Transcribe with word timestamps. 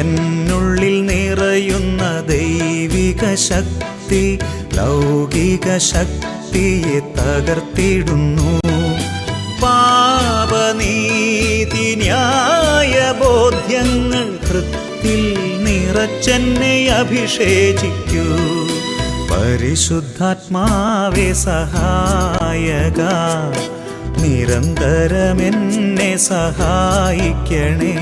എന്നുള്ളിൽ 0.00 1.06
നിറയുന്ന 1.06 2.02
ദൈവിക 2.28 3.34
ശക്തി 3.34 4.38
ലൗകിക 4.74 5.76
ശക്തിയെ 5.76 6.98
തകർത്തിടുന്നു. 7.18 8.60
പാപനീതി 9.62 11.88
ന്യായ 11.96 12.94
ബോധ്യങ്ങൾ 13.22 14.38
കൃത്തിൽ 14.46 15.22
നിറച്ചെന്നെ 15.66 16.74
അഭിഷേചിക്കൂ. 17.00 18.26
പരിശുദ്ധാത്മാവെ 19.30 21.32
സഹായക 21.32 23.00
നിരന്തരമെന്നെ 24.22 26.12
സഹായിക്കണേ. 26.30 27.94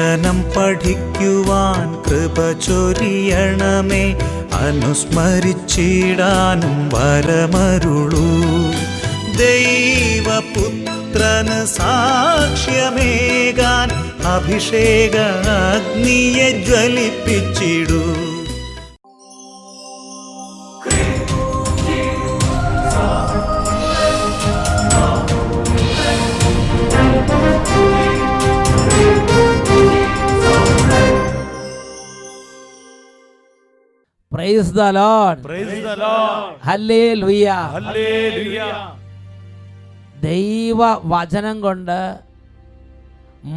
വചനം 0.00 0.42
പഠിക്കുവാൻ 0.42 2.08
കൃപ 2.08 2.52
ചൊരിയണമേ. 2.52 4.18
അനുസ്മരിച്ചിടാനും 4.52 6.90
വരമരുളൂ. 6.94 8.28
ദൈവപുത്രന് 9.36 11.66
സാക്ഷ്യമേകാൻ 11.66 13.88
അഭിഷേക 14.24 15.16
അഗ്നിയെ 15.74 16.50
ജ്വലിപ്പിച്ചിടൂ. 16.50 18.29
Praise 34.40 34.72
the 34.76 34.84
Lord 34.96 35.40
Praise 35.46 35.72
the 35.82 35.94
Lord. 36.02 36.52
Hallelujah 36.66 37.46
Hallelujah. 37.76 38.74
ദൈവ 40.24 40.78
വചനം 41.12 41.56
കൊണ്ട് 41.60 41.98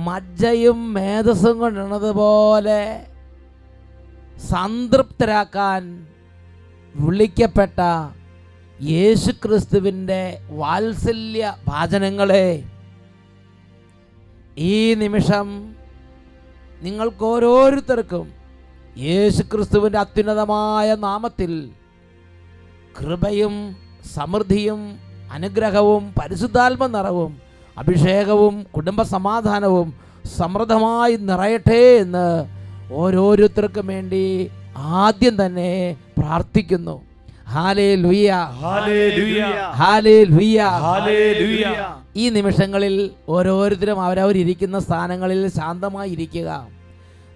മജ്ജയും 0.05 0.79
മേധസ്സും 0.95 1.55
കൊണ്ടുള്ളതുപോലെ 1.61 2.81
സംതൃപ്തരാക്കാൻ 4.53 5.83
വിളിക്കപ്പെട്ട 6.95 7.79
യേശുക്രിസ്തുവിന്റെ 8.79 10.21
വാത്സല്യ 10.61 11.43
വാചനങ്ങളെ 11.67 12.47
ഈ 14.67 14.73
നിമിഷം 14.95 15.47
നിങ്ങൾക്ക് 16.81 17.25
ഓരോരുത്തർക്കും 17.31 18.25
യേശുക്രിസ്തുവിന്റെ 18.97 19.99
അത്യുന്നതമായ 19.99 20.95
നാമത്തിൽ 20.95 21.69
കൃപയും 22.99 23.75
സമൃദ്ധിയും 24.15 24.99
അനുഗ്രഹവും 25.33 26.13
പരിശുദ്ധാത്മ 26.19 26.87
നിറവും 26.87 27.37
അഭിഷേകവും 27.77 28.63
കുടുംബ 28.63 29.01
സമാധാനവും 29.01 29.93
സമൃദ്ധമായി 30.37 31.15
നിറയട്ടെ 31.15 31.97
എന്ന് 31.97 32.45
ഓരോരുത്തർക്കും 32.93 33.87
വേണ്ടി 33.87 34.49
ആദ്യം 34.77 35.45
തന്നെ 35.45 35.97
പ്രാർത്ഥിക്കുന്നു. 36.17 37.01
ഈ 42.15 42.29
നിമിഷങ്ങളിൽ 42.29 43.11
ഓരോരുത്തരും 43.29 44.01
അവരവരിയ്ക്കുന്ന 44.01 44.79
സ്ഥാനങ്ങളിൽ 44.79 45.47
ശാന്തമായി 45.47 46.09
ഇരിക്കുക 46.11 46.49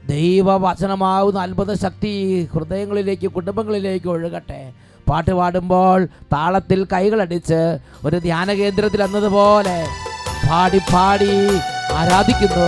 ദൈവവചനമാവുന്ന 0.10 1.40
അത്ഭുത 1.40 1.74
ശക്തി 1.74 2.12
ഹൃദയങ്ങളിലേക്ക് 2.54 3.28
കുടുംബങ്ങളിലേക്ക് 3.28 4.08
ഒഴുകട്ടെ. 4.08 4.62
പാട്ട് 5.10 5.32
പാടുമ്പോൾ 5.32 6.00
താളത്തിൽ 6.34 6.80
കൈകളടിച്ച് 6.94 7.62
ഒരു 8.06 8.18
ധ്യാന 8.18 8.54
കേന്ദ്രത്തിൽ 8.54 9.04
എന്നതുപോലെ 9.04 9.78
പാടി 10.50 10.80
പാടി 10.94 11.34
ആരാധിക്കുന്നു. 12.00 12.68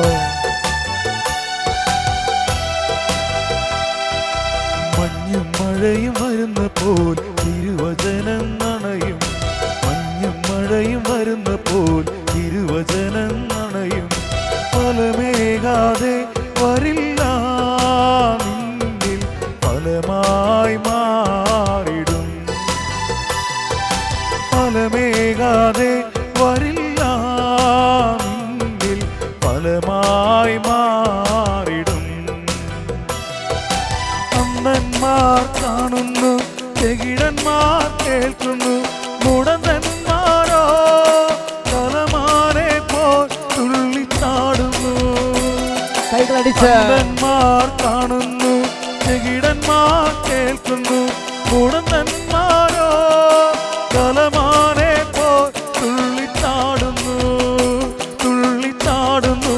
മഞ്ഞും 4.98 5.48
മഴയും 5.60 6.16
വരുന്ന 6.22 6.62
പോൽ 6.80 7.16
തിരുവചനം 7.42 8.46
നണയും. 8.64 9.20
മഞ്ഞും 9.86 10.38
മഴയും 10.48 11.04
വരുന്ന 11.10 11.50
പോൽ 11.70 12.04
അന്ധന്മാർ 46.68 47.66
കാണുന്നു 47.82 48.54
ചെകിടന്മാർ 49.04 50.08
കേൾക്കുന്നു 50.28 51.00
മുടന്തന്മാരോ 51.50 52.90
തലമാരെ 53.94 54.94
പോൽ 55.16 55.48
തുള്ളിത്താടുന്നു 55.78 57.16
തുള്ളിത്താടുന്നു 58.24 59.56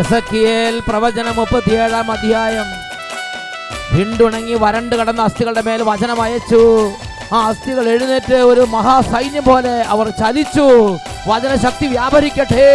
എസക്കിയേൽ 0.00 0.74
പ്രവചനം 0.88 1.36
മുപ്പത്തിയേഴാം 1.38 2.10
അധ്യായം. 2.16 2.68
വിണ്ടുണങ്ങി 3.94 4.56
വരണ്ട് 4.64 4.96
കിടന്ന 4.98 5.22
അസ്ഥികളുടെ 5.28 5.62
മേൽ 5.68 5.80
വചനം 5.90 6.20
അയച്ചു. 6.24 6.62
ആ 7.34 7.38
അസ്ഥികൾ 7.48 7.84
എഴുന്നേറ്റ് 7.94 8.38
ഒരു 8.50 8.62
മഹാസൈന്യം 8.74 9.44
പോലെ 9.48 9.74
അവർ 9.94 10.06
ചലിച്ചു. 10.20 10.66
वाजण्याशक्ती 11.26 11.86
व्यापारी 11.88 12.28
कठे। 12.38 12.68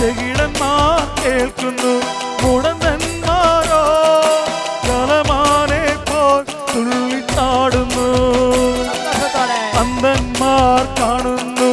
ചെകിടന്മാർ 0.00 1.00
കേൾക്കുന്നു. 1.22 1.90
മുടന്തന്മാരോ 2.42 3.80
കലമാനെ 4.86 5.82
പോൽ 6.08 6.40
തുള്ളിത്താടുന്നു 6.70 8.06
അന്തന്മാർ 9.82 10.80
കാണുന്നു. 11.00 11.68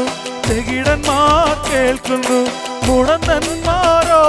ചെകിടന്മാർ 0.47 1.47
കേൾക്കുന്നു. 1.69 2.39
മുടന്തന്മാരോ 2.88 4.24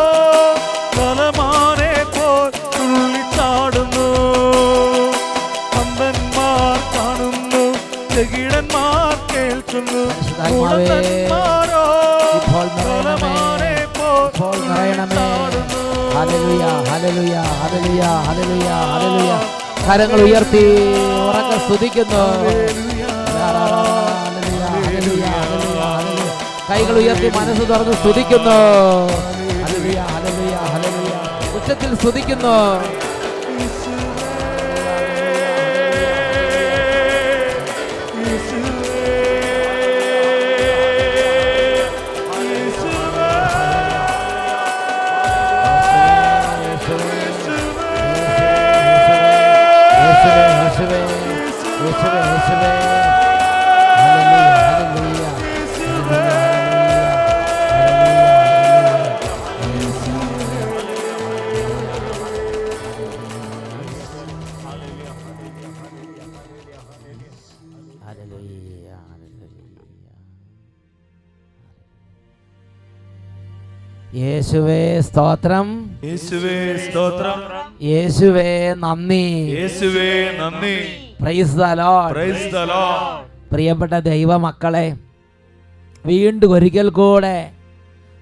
കലമാനെ 0.96 1.92
പോൽ 2.16 2.48
തുള്ളിത്താടുന്നു 2.76 4.08
അന്തന്മാർ 5.82 6.76
കാണുന്നു. 6.94 7.64
ചെകിടന്മാർ 8.14 9.12
കേൾക്കുന്നു. 9.34 10.04
പരിശുദ്ധാത്മാവേ, 10.38 11.18
കരങ്ങൾ 19.86 20.20
ഉയർത്തി 20.20 20.62
ഉറക്കെ 21.26 21.58
സ്തുതിക്കുന്നു. 21.58 22.24
കൈകൾ 26.70 26.96
ഉയർത്തി 26.98 27.28
മനസ്സ് 27.36 27.64
തുറന്ന് 27.70 27.94
സ്തുതിക്കുന്നു 27.94 28.56
ഉച്ചത്തിൽ 31.56 31.94
സ്തുതിക്കുന്നു 31.94 32.56
യേശുവേ 38.20 38.77
സ്തോത്രം. 75.18 75.90
യേശുവേ 76.04 76.76
സ്തോത്രം. 76.90 77.38
യേശുവേ 77.82 78.74
നന്ദി. 78.74 79.56
യേശുവേ 79.60 80.38
നന്ദി. 80.38 80.76
Praise 81.20 81.56
the 81.56 81.64
lord 81.64 82.14
praise 82.14 82.52
the 82.52 82.58
lord 82.58 83.26
പ്രിയപ്പെട്ട 83.52 83.92
ദൈവമക്കളെ 83.92 84.96
വീണ്ടും 86.06 86.52
ഒരിക്കൽ 86.52 86.88
കൂടെ 86.88 87.50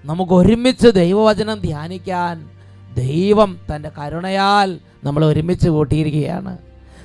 നമുക്ക് 0.04 0.32
ഒരുമിച്ച് 0.32 0.88
ദൈവവചനം 0.88 1.60
ധ്യാനിക്കാൻ 1.60 2.48
ദൈവം 2.94 3.58
തന്റെ 3.74 3.90
കരുണയാൽ 3.98 4.78
നമ്മൾ 5.04 5.24
ഒരുമിച്ച് 5.24 5.68
കൂട്ടിയിരിക്കുകയാണ്. 5.68 6.58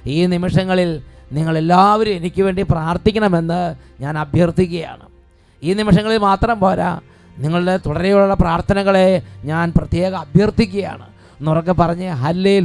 ഈ 0.05 0.25
നിമിഷങ്ങളിൽ 0.25 1.01
നിങ്ങളെല്ലാവരും 1.31 2.13
എനിക്ക് 2.13 2.41
വേണ്ടി 2.41 2.61
പ്രാർത്ഥിക്കണമെന്ന് 2.61 3.75
ഞാൻ 4.01 4.17
അഭ്യർത്ഥിക്കുകയാണ്. 4.17 5.05
ഈ 5.63 5.73
നിമിഷങ്ങളിൽ 5.73 6.17
മാത്രം 6.17 6.59
പോരാ 6.59 6.99
നിങ്ങളുടെ 7.37 7.79
തുടരെയുള്ള 7.85 8.33
പ്രാർത്ഥനകളെ 8.33 9.21
ഞാൻ 9.43 9.73
പ്രത്യേകം 9.77 10.17
അഭ്യർത്ഥിക്കുകയാണ്. 10.17 11.05
എന്നുറക്കെ 11.39 11.71
പറഞ്ഞ് 11.71 12.09
ഹല്ലേ 12.09 12.59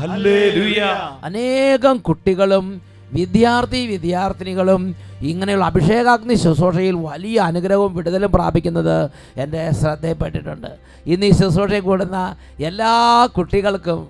ഹല്ലേലൂയ. 0.00 0.80
അനേകം 1.22 1.96
കുട്ടികളും 1.96 2.82
വിദ്യാർത്ഥി 3.12 3.86
വിദ്യാർത്ഥിനികളും 3.86 4.96
ഇങ്ങനെയുള്ള 5.20 5.64
അഭിഷേകാഗ്നി 5.64 6.34
ശുശ്രൂഷയിൽ 6.34 6.94
വലിയ 6.94 7.40
അനുഗ്രഹവും 7.40 7.94
വിടുതലും 7.94 8.32
പ്രാപിക്കുന്നത് 8.32 9.10
എന്റെ 9.36 9.70
ശ്രദ്ധയിൽപ്പെട്ടിട്ടുണ്ട്. 9.70 10.78
ഇന്ന് 11.06 11.26
ഈ 11.26 11.30
ശുശ്രൂഷയിൽ 11.30 11.80
കൂടുന്ന 11.80 12.36
എല്ലാ 12.58 13.26
കുട്ടികൾക്കും 13.38 14.08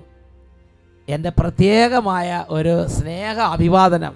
എന്റെ 1.08 1.30
പ്രത്യേകമായ 1.30 2.44
ഒരു 2.48 2.86
സ്നേഹ 2.88 3.40
അഭിവാദനം 3.40 4.14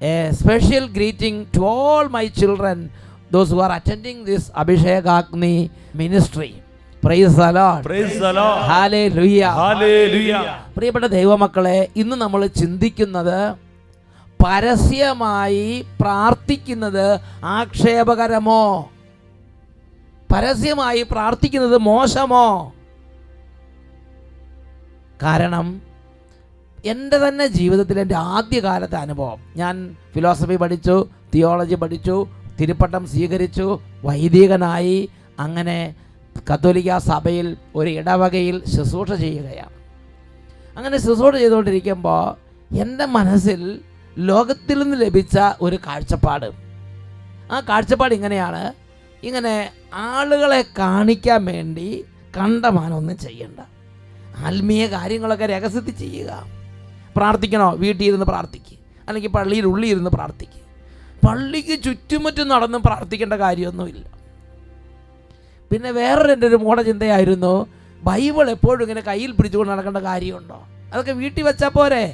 a 0.00 0.30
special 0.30 0.86
greeting 0.86 1.46
to 1.56 1.60
all 1.60 2.06
my 2.08 2.26
children 2.26 2.88
those 3.32 3.50
who 3.50 3.60
are 3.60 3.72
attending 3.72 4.26
this 4.26 4.52
Abhishekagni 4.56 5.70
ministry 5.94 6.54
praise 7.04 7.40
പ്രിയപ്പെട്ട 10.76 11.04
ദൈവമക്കളെ 11.04 11.88
ഇന്ന് 11.96 12.16
നമ്മൾ 12.16 12.46
ചിന്തിക്കുന്നത് 12.46 13.54
പരസ്യമായി 14.46 15.84
പ്രാർത്ഥിക്കുന്നത് 16.00 17.20
ആക്ഷേപകരമോ? 17.44 18.90
പരസ്യമായി 20.34 21.06
പ്രാർത്ഥിക്കുന്നത് 21.10 21.78
മോശമോ? 21.78 22.72
കാരണം 25.22 25.82
എന്റെ 26.84 27.16
തന്നെ 27.16 27.46
ജീവിതത്തിൽ 27.46 28.00
എന്റെ 28.00 28.14
ആദ്യകാലത്തെ 28.16 28.96
അനുഭവം. 28.96 29.38
ഞാൻ 29.56 29.96
ഫിലോസഫി 30.14 30.56
പഠിച്ചു 30.56 31.06
തിയോളജി 31.34 31.74
പഠിച്ചു 31.74 32.26
തിരുപ്പട്ടം 32.60 33.06
സ്വീകരിച്ചു 33.06 33.80
വൈദികനായി 34.04 35.08
അങ്ങനെ 35.38 35.94
കത്തോലിക്ക 36.54 36.98
സഭയിൽ 36.98 37.56
ഒരു 37.74 37.90
ഇടവകയിൽ 37.90 38.64
ശുശ്രൂഷ 38.64 39.12
ചെയ്യുകയാണ്. 39.12 39.76
അങ്ങനെ 40.78 40.98
ശുശ്രൂഷ 40.98 41.34
ചെയ്തുകൊണ്ടിരിക്കുമ്പോൾ 41.34 42.46
എന്റെ 42.74 43.04
മനസ്സിൽ 43.04 43.80
ലോകത്തിൽ 44.18 44.82
നിന്ന് 44.82 45.00
ലഭിച്ച 45.00 45.38
ഒരു 45.60 45.76
കാഴ്ചപ്പാട്. 45.76 46.50
ആ 47.52 47.60
കാഴ്ചപ്പാട് 47.60 48.14
ഇങ്ങനെയാണ്. 48.14 48.72
ഇങ്ങനെ 49.22 49.70
ആളുകളെ 49.94 50.64
കാണിക്കാൻ 50.78 51.44
വേണ്ടി 51.44 52.04
കണ്ടമാനൊന്നും 52.36 53.18
ചെയ്യണ്ട. 53.18 53.60
ആത്മീയ 54.38 54.86
കാര്യങ്ങളൊക്കെ 54.86 55.46
രഹസ്യത്തിൽ 55.46 55.90
ചെയ്യുക. 55.90 56.46
പ്രാർത്ഥിക്കണോ? 57.16 57.74
വീട്ടിൽ 57.74 58.04
ഇരുന്ന് 58.04 58.26
പ്രാർത്ഥിക്കുക 58.26 58.78
അല്ലെങ്കിൽ 59.08 59.30
പള്ളിയിൽ 59.30 59.66
ഉള്ളിൽ 59.66 59.88
ഇരുന്ന് 59.88 60.10
പ്രാർത്ഥിക്കുക 60.10 60.65
പള്ളിക്ക് 61.26 61.76
ചുറ്റുമുറ്റും 61.84 62.48
നടന്നും 62.48 62.82
പ്രാർത്ഥിക്കേണ്ട 62.82 63.34
കാര്യമൊന്നുമില്ല. 63.34 64.04
പിന്നെ 65.70 65.90
വേറൊരു 65.90 66.32
എന്റെ 66.32 66.46
ഒരു 66.46 66.56
മൂഢ 66.56 66.80
ചിന്തയായിരുന്നു 66.82 67.54
ബൈബിൾ 68.02 68.50
എപ്പോഴും 68.50 68.82
ഇങ്ങനെ 68.84 69.00
കയ്യിൽ 69.00 69.30
പിടിച്ചുകൊണ്ട് 69.32 69.72
നടക്കേണ്ട 69.72 69.98
കാര്യമുണ്ടോ? 69.98 70.58
അതൊക്കെ 70.92 71.12
വീട്ടിൽ 71.12 71.42
വെച്ചാൽ 71.42 71.68
പോരെ? 71.68 72.04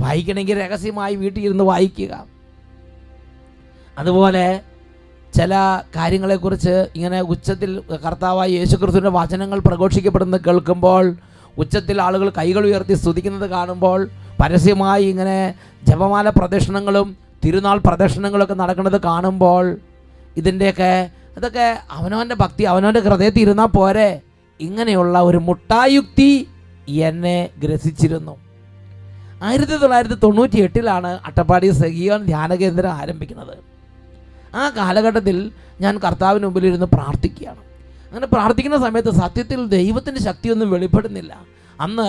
വായിക്കണമെങ്കിൽ 0.00 0.58
രഹസ്യമായി 0.58 1.14
വീട്ടിൽ 1.14 1.42
ഇരുന്ന് 1.44 1.64
വായിക്കുക. 1.64 2.12
അതുപോലെ 3.98 4.46
ചില 5.36 5.54
കാര്യങ്ങളെക്കുറിച്ച് 5.96 6.74
ഇങ്ങനെ 6.96 7.20
ഉച്ചത്തിൽ 7.20 7.70
കർത്താവായ 8.04 8.48
യേശുക്രിസ്തുവിന്റെ 8.48 9.10
വചനങ്ങൾ 9.10 9.58
പ്രഘോഷിക്കപ്പെടുന്നത് 9.58 10.40
കേൾക്കുമ്പോൾ 10.46 11.16
ഉച്ചത്തിൽ 11.62 12.02
ആളുകൾ 12.02 12.28
കൈകൾ 12.38 12.64
ഉയർത്തി 12.66 12.94
സ്തുതിക്കുന്നത് 12.94 13.50
കാണുമ്പോൾ 13.50 14.00
പരസ്യമായി 14.40 15.04
ഇങ്ങനെ 15.04 15.54
ജപമാല 15.88 16.28
പ്രദക്ഷിണങ്ങളും 16.28 17.23
തിരുനാൾ 17.44 17.78
പ്രദക്ഷിണങ്ങളൊക്കെ 17.78 18.54
നടക്കുന്നത് 18.54 19.00
കാണുമ്പോൾ 19.00 19.76
ഇതിന്റെയൊക്കെ 20.36 21.10
അതൊക്കെ 21.36 21.78
അവനവന്റെ 21.90 22.34
ഭക്തി 22.34 22.62
അവനവന്റെ 22.62 23.00
ഹൃദയത്തിൽ 23.00 23.40
ഇരുന്നാൽ 23.40 23.66
പോരെ. 23.66 24.20
ഇങ്ങനെയുള്ള 24.60 25.20
ഒരു 25.20 25.36
മുട്ടായുക്തി 25.36 26.48
എന്നെ 26.88 27.48
ഗ്രസിച്ചിരുന്നു. 27.58 28.36
ആയിരത്തി 29.42 29.76
തൊള്ളായിരത്തി 29.76 30.14
തൊണ്ണൂറ്റി 30.14 30.58
എട്ടിലാണ് 30.60 31.18
അട്ടപ്പാടി 31.24 31.70
സഹീവൻ 31.70 32.24
ധ്യാന 32.24 32.54
കേന്ദ്രം 32.54 32.92
ആരംഭിക്കുന്നത്. 32.92 33.56
ആ 34.54 34.68
കാലഘട്ടത്തിൽ 34.68 35.50
ഞാൻ 35.80 35.98
കർത്താവിന് 35.98 36.44
മുമ്പിലിരുന്ന് 36.44 36.86
പ്രാർത്ഥിക്കുകയാണ്. 36.86 37.62
അങ്ങനെ 38.08 38.26
പ്രാർത്ഥിക്കുന്ന 38.26 38.78
സമയത്ത് 38.78 39.10
സത്യത്തിൽ 39.10 39.66
ദൈവത്തിന്റെ 39.66 40.20
ശക്തിയൊന്നും 40.20 40.70
വെളിപ്പെടുന്നില്ല. 40.70 41.36
അന്ന് 41.80 42.08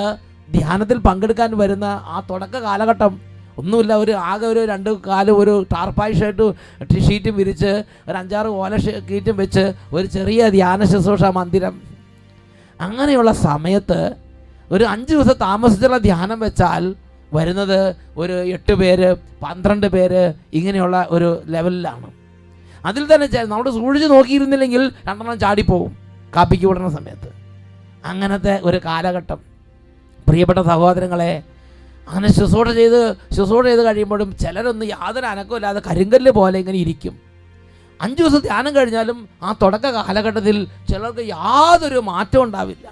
ധ്യാനത്തിൽ 0.53 0.97
പങ്കെടുക്കാൻ 0.97 1.57
വരുന്ന 1.57 1.85
ആ 1.85 2.23
തുടക്ക 2.29 2.57
കാലഘട്ടം 2.57 3.34
ഒന്നുമില്ല 3.59 3.93
ഒരു 4.03 4.11
ആകെ 4.11 4.47
ഒരു 4.47 4.65
രണ്ട് 4.65 4.89
കാലും 5.07 5.37
ഒരു 5.39 5.53
ടാർപ്പായി 5.73 6.13
ഷർട്ടും 6.13 6.55
ഷീറ്റും 7.07 7.35
വിരിച്ച് 7.35 7.71
ഒരു 8.09 8.17
അഞ്ചാറ് 8.17 8.47
ഓല 8.47 8.75
കീറ്റും 9.09 9.37
വെച്ച് 9.37 9.63
ഒരു 9.93 10.07
ചെറിയ 10.07 10.49
ധ്യാന 10.49 10.83
ശുശ്രൂഷ 10.83 11.23
മന്ദിരം. 11.23 11.75
അങ്ങനെയുള്ള 12.81 13.31
സമയത്ത് 13.47 13.99
ഒരു 14.71 14.83
അഞ്ച് 14.83 15.13
ദിവസം 15.13 15.35
താമസിച്ചുള്ള 15.41 15.97
ധ്യാനം 15.97 16.39
വെച്ചാൽ 16.39 16.95
വരുന്നത് 17.33 17.79
ഒരു 18.17 18.35
എട്ട് 18.55 18.73
പേര് 18.73 19.15
പന്ത്രണ്ട് 19.43 19.87
പേര് 19.87 20.33
ഇങ്ങനെയുള്ള 20.53 21.07
ഒരു 21.09 21.29
ലെവലിലാണ്. 21.45 22.07
അതിൽ 22.85 23.03
തന്നെ 23.13 23.27
നമ്മുടെ 23.43 23.71
സൂക്ഷിച്ച് 23.71 24.09
നോക്കിയിരുന്നില്ലെങ്കിൽ 24.09 24.83
രണ്ടെണ്ണം 25.07 25.39
ചാടിപ്പോവും 25.39 25.91
കാപ്പിക്ക് 26.35 26.65
വിടുന്ന 26.65 26.89
സമയത്ത്. 26.89 27.29
അങ്ങനത്തെ 28.05 28.59
ഒരു 28.63 28.77
കാലഘട്ടം. 28.85 29.39
പ്രിയപ്പെട്ട 30.27 30.59
സഹോദരങ്ങളെ 30.59 31.31
അങ്ങനെ 32.07 32.33
ശുശ്രൂഷ 32.33 32.67
ചെയ്ത് 32.67 33.15
ശുശ്രൂഷ 33.35 33.65
ചെയ്ത് 33.65 33.85
കഴിയുമ്പോഴും 33.85 34.37
ചിലരൊന്നും 34.37 34.87
യാതൊരു 34.87 35.25
അനക്കമില്ലാതെ 35.25 35.81
കരിങ്കല്ല് 35.87 36.31
പോലെ 36.31 36.59
ഇങ്ങനെ 36.59 36.77
ഇരിക്കും. 36.77 37.19
അഞ്ച് 38.01 38.21
ദിവസം 38.21 38.39
ധ്യാനം 38.39 38.75
കഴിഞ്ഞാലും 38.75 39.29
ആ 39.43 39.55
തുടക്ക 39.61 39.85
കാലഘട്ടത്തിൽ 39.85 40.67
ചിലർക്ക് 40.91 41.19
യാതൊരു 41.19 41.99
മാറ്റം 41.99 42.43
ഉണ്ടാവില്ല. 42.43 42.87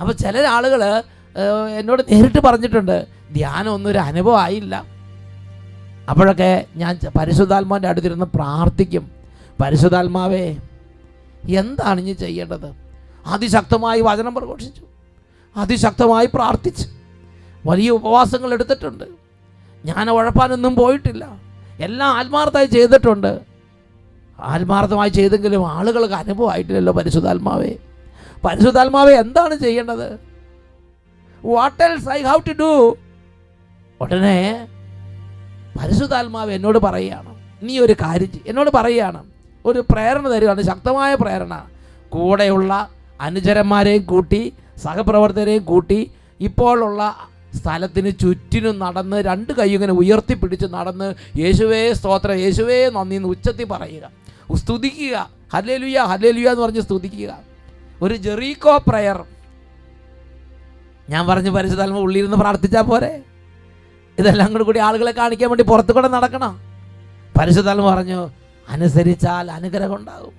അപ്പോൾ 0.00 0.12
ചില 0.12 0.38
ആളുകൾ 0.38 1.02
എന്നോട് 1.78 2.02
നേരിട്ട് 2.10 2.40
പറഞ്ഞിട്ടുണ്ട് 2.40 3.06
ധ്യാനം 3.34 3.70
ഒന്നും 3.72 3.90
ഒരു 3.90 3.98
അനുഭവമായില്ല 3.98 4.84
അപ്പോഴൊക്കെ 6.10 6.64
ഞാൻ 6.76 6.98
പരിശുദ്ധാത്മാവിന്റെ 7.18 7.88
അടുത്തിരുന്ന് 7.88 8.26
പ്രാർത്ഥിക്കും. 8.34 9.10
പരിശുദ്ധാത്മാവേ 9.62 10.56
എന്താണ് 11.48 12.00
ഇനി 12.00 12.12
ചെയ്യേണ്ടത്? 12.12 12.68
അതിശക്തമായി 13.26 14.00
വചനം 14.00 14.34
പ്രഘോഷിച്ചു. 14.34 14.82
അതിശക്തമായി 15.56 16.28
പ്രാർത്ഥിച്ചു. 16.34 16.97
വലിയ 17.66 17.90
ഉപവാസങ്ങൾ 17.90 18.52
എടുത്തിട്ടുണ്ട്. 18.52 19.04
ഞാൻ 19.84 20.10
ഉഴപ്പാനൊന്നും 20.10 20.74
പോയിട്ടില്ല. 20.74 21.40
എല്ലാം 21.80 22.10
ആത്മാർത്ഥമായി 22.10 22.66
ചെയ്തിട്ടുണ്ട്. 22.66 23.40
ആത്മാർത്ഥമായി 24.40 25.08
ചെയ്തെങ്കിലും 25.08 25.70
ആളുകൾക്ക് 25.70 26.14
അനുഭവമായിട്ടില്ലല്ലോ 26.14 26.92
പരിശുദ്ധാത്മാവേ. 26.92 27.74
പരിശുദ്ധാത്മാവേ 28.44 29.14
എന്താണ് 29.14 29.56
ചെയ്യേണ്ടത്? 29.56 30.20
What 31.44 31.82
else 31.82 32.08
I 32.08 32.22
have 32.22 32.48
to 32.48 32.52
do 32.52 32.96
ഉടനെ 34.00 34.68
പരിശുദ്ധാത്മാവ് 35.82 36.52
എന്നോട് 36.52 36.78
പറയുകയാണ്. 36.78 37.34
നീ 37.62 37.78
ഒരു 37.78 37.92
കാര്യം. 37.92 38.28
എന്നോട് 38.46 38.70
പറയുകയാണ്. 38.74 39.24
ഒരു 39.66 39.84
പ്രേരണ 39.90 40.28
തരികയാണ് 40.28 40.62
ശക്തമായ 40.62 41.14
പ്രേരണ. 41.14 41.64
കൂടെയുള്ള 42.08 42.88
അനുചരന്മാരെയും 43.20 44.02
കൂട്ടി 44.02 44.52
സഹപ്രവർത്തകരെയും 44.76 45.64
കൂട്ടി 45.64 46.10
ഇപ്പോഴുള്ള 46.40 47.16
സ്ഥലത്തിന് 47.56 48.12
ചുറ്റിനും 48.20 48.78
നടന്ന് 48.78 49.16
രണ്ട് 49.16 49.52
കൈ 49.52 49.74
ഇങ്ങനെ 49.74 49.92
ഉയർത്തിപ്പിടിച്ച് 49.92 50.66
നടന്ന് 50.66 51.14
യേശുവേ 51.38 51.92
സ്തോത്രം 51.92 52.34
യേശുവേ 52.34 52.90
നന്ദി 52.90 53.16
എന്ന് 53.16 53.28
ഉച്ചത്തിൽ 53.28 53.64
പറയുക. 53.64 54.10
സ്തുതിക്കുക. 54.56 55.30
ഹല്ലേലുയ 55.54 55.98
ഹല്ലേലുയ 55.98 56.48
എന്ന് 56.48 56.62
പറഞ്ഞ് 56.62 56.80
സ്തുതിക്കുക. 56.80 57.38
ഒരു 58.02 58.16
ജെറീക്കോ 58.16 58.84
പ്രയർ 58.88 59.24
ഞാൻ 61.08 61.26
പറഞ്ഞു 61.26 61.50
പരിശുദ്ധാത്മ 61.50 61.98
ഉള്ളിരുന്ന് 61.98 62.36
പ്രാർത്ഥിച്ചാൽ 62.36 62.82
പോരെ? 62.82 63.22
ഇതെല്ലാം 64.18 64.52
കൂടി 64.52 64.64
കൂടി 64.64 64.78
ആളുകളെ 64.78 65.10
കാണിക്കാൻ 65.10 65.50
വേണ്ടി 65.50 65.64
പുറത്തു 65.64 65.92
കൂടെ 65.92 66.08
നടക്കണം. 66.08 66.60
പരിശുദ്ധാത്മ 67.40 67.94
പറഞ്ഞു 67.94 68.30
അനുസരിച്ചാൽ 68.68 69.50
അനുഗ്രഹം 69.50 69.94
ഉണ്ടാകും. 69.94 70.32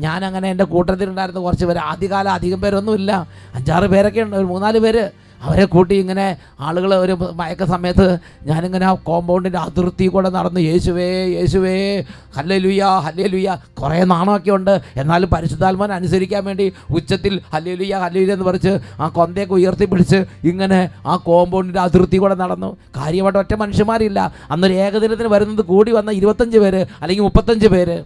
ഞാൻ 0.00 0.24
അങ്ങനെ 0.24 0.50
എന്റെ 0.50 0.64
കൂട്ടത്തിലുണ്ടായിരുന്ന 0.64 1.40
കുറച്ച് 1.40 1.64
പേര് 1.64 1.78
ആദ്യകാലം 1.78 2.32
അധികം 2.32 2.60
പേരൊന്നുമില്ല. 2.60 3.28
അഞ്ചാറ് 3.54 3.84
പേരൊക്കെ 3.84 4.20
ഉണ്ട് 4.20 4.36
ഒരു 4.36 4.44
മൂന്നാൽ 4.44 4.78
പേര്. 4.78 5.10
അവരെ 5.42 5.64
കൂട്ടി 5.64 5.94
ഇങ്ങനെ 5.94 6.36
ആളുകൾ 6.60 6.94
ഒരു 6.94 7.32
മയക്ക 7.32 7.64
സമയത്ത് 7.64 8.18
ഞാനിങ്ങനെ 8.42 8.86
ആ 8.86 8.94
കോമ്പൗണ്ടിന്റെ 8.94 9.58
അതിർത്തി 9.58 10.06
കൂടെ 10.06 10.30
നടന്ന് 10.30 10.60
യേശുവേ 10.60 11.24
യേശുവേ 11.24 12.04
ഹല്ലേലുയ 12.36 12.82
ഹല്ലേലുയ. 12.84 13.56
കുറേ 13.82 14.04
നാണമൊക്കെ 14.04 14.50
ഉണ്ട്. 14.50 14.80
എന്നാലും 14.96 15.30
പരിശുദ്ധാത്മാൻ 15.30 15.92
അനുസരിക്കാൻ 15.92 16.44
വേണ്ടി 16.44 16.72
ഉച്ചത്തിൽ 16.90 17.40
ഹല്ലേലുയ 17.52 17.94
ഹല്ലേലുയ 17.94 18.32
എന്ന് 18.32 18.44
പറിച്ച് 18.44 18.78
ആ 19.00 19.08
കൊന്തയൊക്കെ 19.08 19.54
ഉയർത്തിപ്പിടിച്ച് 19.54 20.24
ഇങ്ങനെ 20.44 20.90
ആ 21.06 21.16
കോമ്പൗണ്ടിന്റെ 21.16 21.80
അതിർത്തി 21.80 22.16
കൂടെ 22.16 22.34
നടന്നു. 22.34 22.76
കാര്യമായിട്ട് 22.96 23.38
ഒറ്റ 23.38 23.54
മനുഷ്യന്മാരില്ല. 23.54 24.32
അന്നൊരു 24.50 24.72
ഏകദിനത്തിന് 24.72 25.28
വരുന്നത് 25.28 25.64
കൂടി 25.64 25.92
വന്ന 25.92 26.10
ഇരുപത്തഞ്ച് 26.10 26.58
പേര് 26.58 26.86
അല്ലെങ്കിൽ 27.02 27.22
മുപ്പത്തഞ്ച് 27.22 27.66
പേര്. 27.66 28.04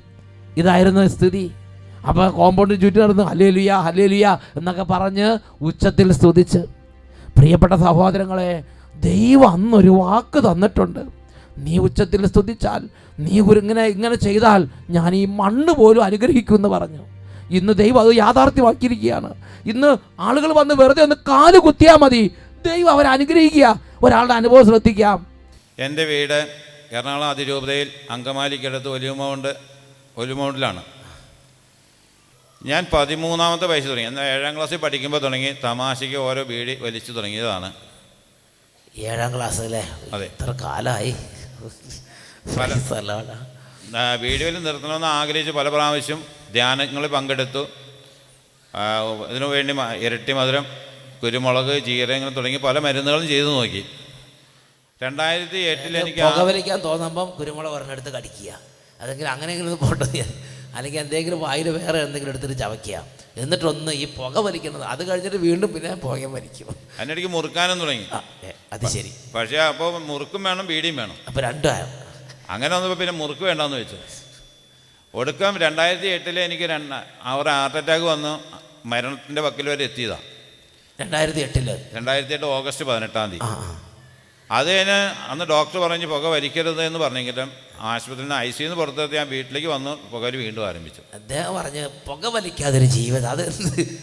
ഇതായിരുന്നു 0.57 1.07
സ്ഥിതി. 1.07 1.51
അപ്പോൾ 2.09 2.31
കോമ്പൗണ്ടിന് 2.31 2.81
ചുറ്റും 2.81 3.03
നടന്ന് 3.03 3.23
ഹല്ലേലുയ 3.23 3.73
ഹല്ലേലുയ 3.73 4.39
എന്നൊക്കെ 4.57 4.83
പറഞ്ഞ് 4.83 5.39
ഉച്ചത്തിൽ 5.61 6.13
സ്തുതിച്ച്. 6.13 6.76
പ്രിയപ്പെട്ട 7.39 7.73
സഹോദരങ്ങളെ 7.73 8.65
ദൈവം 9.01 9.49
അന്നൊരു 9.49 9.89
വാക്ക് 9.89 10.41
തന്നിട്ടുണ്ട്. 10.41 11.01
നീ 11.59 11.79
ഉച്ചത്തിൽ 11.79 12.27
സ്തുതിച്ചാൽ 12.27 12.89
നീ 13.19 13.41
ഇങ്ങനെ 13.41 13.85
ഇങ്ങനെ 13.85 14.15
ചെയ്താൽ 14.15 14.69
ഞാൻ 14.91 15.15
ഈ 15.15 15.25
മണ്ണ് 15.25 15.73
പോലും 15.73 16.05
അനുഗ്രഹിക്കുമെന്ന് 16.05 16.69
പറഞ്ഞു. 16.69 17.03
ഇന്ന് 17.51 17.73
ദൈവം 17.73 18.01
അത് 18.01 18.17
യാഥാർത്ഥ്യമാക്കിയിരിക്കുകയാണ്. 18.17 19.35
ഇന്ന് 19.67 19.97
ആളുകൾ 20.21 20.53
വന്ന് 20.53 20.75
വെറുതെ 20.75 21.03
ഒന്ന് 21.03 21.17
കാൽ 21.17 21.59
കുത്തിയാൽ 21.59 21.97
മതി. 21.97 22.31
ദൈവം 22.67 22.91
അവരെ 22.91 23.09
അനുഗ്രഹിക്കുക. 23.09 23.81
ഒരാളുടെ 24.03 24.35
അനുഭവം 24.35 24.67
ശ്രദ്ധിക്കാം. 24.67 25.27
എന്റെ 25.79 26.05
വീട് 26.05 26.39
എറണാകുളം 26.93 27.29
അതിരൂപതയിൽ 27.29 27.89
അങ്കമാലിക്കടുത്ത് 28.11 28.89
ഒലിമൗണ്ട് 28.89 29.57
ഒലിമൗണ്ടിലാണ് 30.17 30.83
ഞാൻ 32.67 32.87
പതിമൂന്നാമത്തെ 32.93 33.67
വയസ്സ് 33.67 33.89
തുടങ്ങി. 33.91 34.09
എന്നാൽ 34.09 34.25
ഏഴാം 34.25 34.57
ക്ലാസ്സിൽ 34.57 34.77
പഠിക്കുമ്പോൾ 34.77 35.21
തുടങ്ങി. 35.23 35.51
തമാശയ്ക്ക് 35.65 36.17
ഓരോ 36.17 36.43
ബീഡി 36.43 36.75
വലിച്ചു 36.81 37.13
തുടങ്ങിയതാണ്. 37.13 37.69
ഏഴാം 38.97 39.43
അല്ലേ? 39.43 39.83
അതെ. 40.13 40.27
ഇത്ര 40.27 40.51
കാലമായി 40.51 41.15
വീഡിയോയിൽ 44.21 44.57
നിർത്തണമെന്ന് 44.65 45.07
ആഗ്രഹിച്ച് 45.07 45.53
പല 45.53 45.69
പ്രാവശ്യം 45.69 46.25
ധ്യാനങ്ങളിൽ 46.53 47.09
പങ്കെടുത്തു. 47.09 47.63
ഇതിനു 49.31 49.47
വേണ്ടി 49.47 49.75
ഇരട്ടി 50.07 50.33
മധുരം 50.33 50.67
കുരുമുളക് 51.23 51.75
ജീരകങ്ങൾ 51.79 52.31
തുടങ്ങി 52.31 52.59
പല 52.59 52.79
മരുന്നുകളും 52.79 53.29
ചെയ്തു 53.29 53.47
നോക്കി. 53.47 53.83
രണ്ടായിരത്തി 55.03 55.59
എട്ടിൽ 55.59 55.99
എനിക്ക് 55.99 56.19
പുകവലിക്കാൻ 56.19 56.79
തോന്നുമ്പം 56.81 57.31
കുരുമുളക് 57.31 57.73
ഒരെണ്ണെടുത്ത് 57.73 58.13
കടിക്കുക. 58.13 58.61
അതെങ്കിലും 59.01 59.31
അങ്ങനെയെങ്കിലും 59.31 59.79
പോട്ടെ 59.83 60.56
അല്ലെങ്കിൽ 60.77 61.01
എന്തെങ്കിലും 61.01 61.41
വായിൽ 61.41 61.69
വേറെ 61.69 61.99
എന്തെങ്കിലും 61.99 62.33
എടുത്തിട്ട് 62.33 62.59
ചവയ്ക്കുക. 62.59 63.05
എന്നിട്ടൊന്ന് 63.37 63.93
ഈ 63.93 64.05
പുക 64.05 64.39
വലിക്കുന്നത് 64.39 64.83
അത് 64.83 65.11
കഴിഞ്ഞിട്ട് 65.11 65.37
വീണ്ടും 65.37 65.75
പിന്നെ 65.75 65.95
പുക 65.95 66.25
വലിക്കും. 66.25 66.77
അതിനിടയ്ക്ക് 66.99 67.31
മുറുക്കാനും 67.31 67.81
തുടങ്ങി. 67.81 68.07
അത് 68.73 68.87
ശരി. 68.87 69.15
പക്ഷേ 69.35 69.57
അപ്പോൾ 69.57 69.99
മുറുക്കും 69.99 70.45
വേണം 70.45 70.67
ബീഡിയും 70.67 70.97
വേണം. 70.97 71.17
അപ്പോൾ 71.29 71.41
രണ്ടും? 71.41 71.71
അങ്ങനെ 72.51 72.75
വന്നപ്പോൾ 72.75 72.99
പിന്നെ 72.99 73.13
മുറുക്ക് 73.13 73.43
വേണ്ടാന്ന് 73.43 73.77
വെച്ചു. 73.77 73.97
ഒടുക്കം 75.15 75.59
രണ്ടായിരത്തി 75.59 76.07
എട്ടിൽ 76.07 76.41
എനിക്ക് 76.41 76.63
രണ്ട് 76.63 76.95
അവർ 77.23 77.49
ഹാർട്ട് 77.49 77.77
അറ്റാക്ക് 77.77 78.05
വന്ന്. 78.05 78.33
മരണത്തിന്റെ 78.89 79.43
വക്കിൽ 79.43 79.69
വരെ 79.69 79.85
എത്തിയതാണ് 79.85 80.23
രണ്ടായിരത്തി 81.01 81.41
എട്ടിൽ 81.41 81.87
രണ്ടായിരത്തി 81.95 82.35
എട്ട് 82.35 82.47
ഓഗസ്റ്റ് 82.47 82.85
പതിനെട്ടാം 82.85 83.31
തീയതി. 83.31 83.86
അത് 84.51 84.67
കഴിഞ്ഞ് 84.67 85.31
അന്ന് 85.31 85.45
ഡോക്ടർ 85.45 85.79
പറഞ്ഞ് 85.79 86.07
പുക 86.07 86.27
വലിക്കരുത് 86.27 86.83
എന്ന് 86.83 86.99
പറഞ്ഞെങ്കിലും 86.99 87.53
ആശുപത്രിയിൽ 87.81 88.21
നിന്ന് 88.21 88.35
ഐ 88.35 88.51
സിയിൽ 88.51 88.67
നിന്ന് 88.67 88.77
പുറത്തെത്തി 88.77 89.15
ഞാൻ 89.15 89.29
വീട്ടിലേക്ക് 89.29 89.69
വന്ന് 89.69 89.91
പുകവലി 89.91 90.37
വീണ്ടും 90.37 90.67
ആരംഭിച്ചു. 90.67 91.03
അദ്ദേഹം 91.15 91.55
പറഞ്ഞ് 91.55 91.89
പുക 92.07 92.27
വലിക്കാതൊരു 92.27 92.85
ജീവിതം. 92.85 93.31
അത്? 93.31 93.45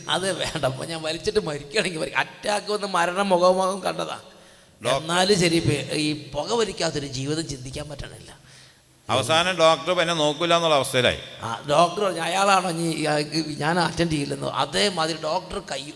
അത് 0.09 0.39
വേണ്ട. 0.39 0.65
അപ്പോൾ 0.65 0.85
ഞാൻ 0.85 1.01
വലിച്ചിട്ട് 1.01 1.39
മരിക്കുകയാണെങ്കിൽ 1.39 2.11
അറ്റാക്ക് 2.17 2.71
വന്ന് 2.71 2.87
മരണം 2.87 3.29
മുഖമുഖം 3.29 3.83
കണ്ടതാ. 3.83 4.19
എന്നാലും 4.97 5.39
ശരി 5.39 5.57
ഈ 5.93 6.29
പുക 6.29 6.53
വലിക്കാത്തൊരു 6.53 7.05
ജീവിതം 7.05 7.47
ചിന്തിക്കാൻ 7.47 7.89
പറ്റണില്ല. 7.89 8.43
അവസാനം 9.09 9.55
ഡോക്ടർ 9.55 10.01
എന്നെ 10.01 10.13
നോക്കില്ല 10.13 10.55
എന്നുള്ള 10.55 10.75
അവസ്ഥയിലായി. 10.75 11.17
ഡോക്ടർ 11.69 12.19
അയാളാണോ 12.19 12.71
ഞാൻ 13.57 13.79
അറ്റൻഡ് 13.79 14.11
ചെയ്യില്ലെന്നോ? 14.11 14.49
അതേമാതിരി 14.49 15.17
ഡോക്ടർ 15.23 15.59
കൈ 15.59 15.91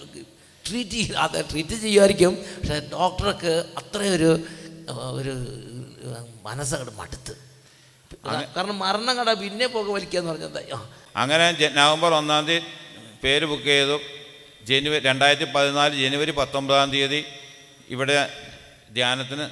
ട്രീറ്റ് 0.68 0.92
ചെയ്യുക 0.92 1.16
അത് 1.18 1.46
ട്രീറ്റ് 1.52 1.76
ചെയ്യുമായിരിക്കും 1.82 2.34
പക്ഷേ 2.58 2.80
ഡോക്ടർക്ക് 2.94 3.54
അത്രയൊരു 3.78 4.32
ഒരു 5.12 5.34
മനസ്സങ്ങോട്ട് 6.44 6.98
മടുത്ത്. 6.98 7.34
കാരണം 8.56 8.80
മരണം 8.80 9.18
കട 9.18 9.34
പിന്നെ 9.34 9.68
പുക 9.68 9.92
വലിക്കുക 9.92 10.20
എന്ന് 10.20 10.32
പറഞ്ഞാൽ 10.32 10.78
അങ്ങനെ 11.16 11.46
നവംബർ 11.74 12.14
ഒന്നാം 12.14 12.48
തീയതി 12.48 12.66
പേര് 13.24 13.46
ബുക്ക് 13.46 13.64
ചെയ്തു. 13.64 13.98
ജനുവരി 14.66 15.04
രണ്ടായിരത്തി 15.04 15.52
പതിനാല് 15.52 15.96
ജനുവരി 16.04 16.32
പത്തൊമ്പതാം 16.32 16.92
തീയതി 16.92 17.24
ഇവിടെ 17.90 18.30
ധ്യാനത്തിന് 18.94 19.46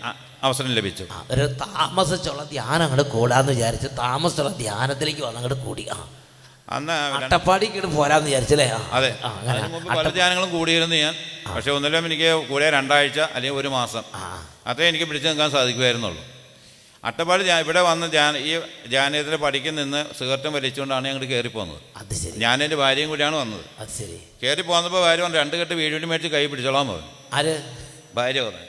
അവസരം 0.44 0.74
ലഭിച്ചു. 0.74 1.04
ഒരു 1.32 1.46
താമസിച്ചുള്ള 1.46 2.44
ധ്യാനം 2.44 2.84
അങ്ങോട്ട് 2.84 3.12
കൂടാന്ന് 3.12 3.52
വിചാരിച്ച് 3.52 3.88
താമസിച്ചുള്ള 3.98 4.52
ധ്യാനത്തിലേക്ക് 4.58 5.22
വന്ന് 5.22 5.40
അങ്ങോട്ട് 5.40 5.66
കൂടി. 5.66 5.88
ആ. 5.94 6.10
അന്ന് 6.68 6.94
അട്ടപ്പാടിക്ക് 7.16 7.80
പോരാന്ന് 7.96 8.28
വിചാരിച്ചല്ലേ? 8.30 8.68
അതെ. 8.98 9.10
മുമ്പ് 9.74 9.90
പല 9.98 10.10
ധ്യാനങ്ങളും 10.10 10.50
കൂടിയിരുന്നു 10.58 10.96
ഞാൻ. 10.96 11.16
പക്ഷെ 11.56 11.72
ഒന്നിലും 11.72 12.06
എനിക്ക് 12.10 12.30
കൂടെ 12.50 12.70
രണ്ടാഴ്ച 12.78 13.20
അല്ലെങ്കിൽ 13.36 13.60
ഒരു 13.62 13.68
മാസം. 13.68 14.04
അത്രയും 14.14 14.70
അത്രേ 14.70 14.88
എനിക്ക് 14.92 15.06
പിടിച്ചു 15.06 15.28
നിൽക്കാൻ 15.28 15.52
സാധിക്കുമായിരുന്നുള്ളൂ. 15.52 16.24
അട്ടപ്പാടി 17.04 17.44
ഇവിടെ 17.66 17.82
വന്ന് 17.82 18.06
ധ്യാന 18.12 18.38
ഈ 18.38 18.54
ധ്യാനത്തിൽ 18.92 19.36
പഠിക്കാൻ 19.46 19.76
നിന്ന് 19.76 20.02
സിഗരറ്റും 20.20 20.54
വലിച്ചുകൊണ്ടാണ് 20.54 21.08
ഞങ്ങൾ 21.08 21.26
കയറി 21.26 21.48
പോകുന്നത് 21.48 21.82
അത് 22.00 22.14
ശരി. 22.22 22.38
ഞാൻ 22.46 22.64
എന്റെ 22.64 22.76
ഭാര്യയും 22.76 23.10
കൂടിയാണ് 23.10 23.36
വന്നത്. 23.36 23.66
കയറി 24.44 24.62
പോന്നപ്പോൾ 24.62 25.02
ഭാര്യ 25.06 25.24
പറഞ്ഞു 25.24 25.38
രണ്ട് 25.38 25.56
കെട്ട് 25.62 25.74
വീഡിയോ 25.74 26.08
മേടിച്ച് 26.14 26.32
കൈ 26.36 26.46
പിടിച്ചോളാൻ 26.46 26.88
പറഞ്ഞു. 26.88 27.12
ഭാര്യ 28.16 28.42
പറഞ്ഞു. 28.48 28.66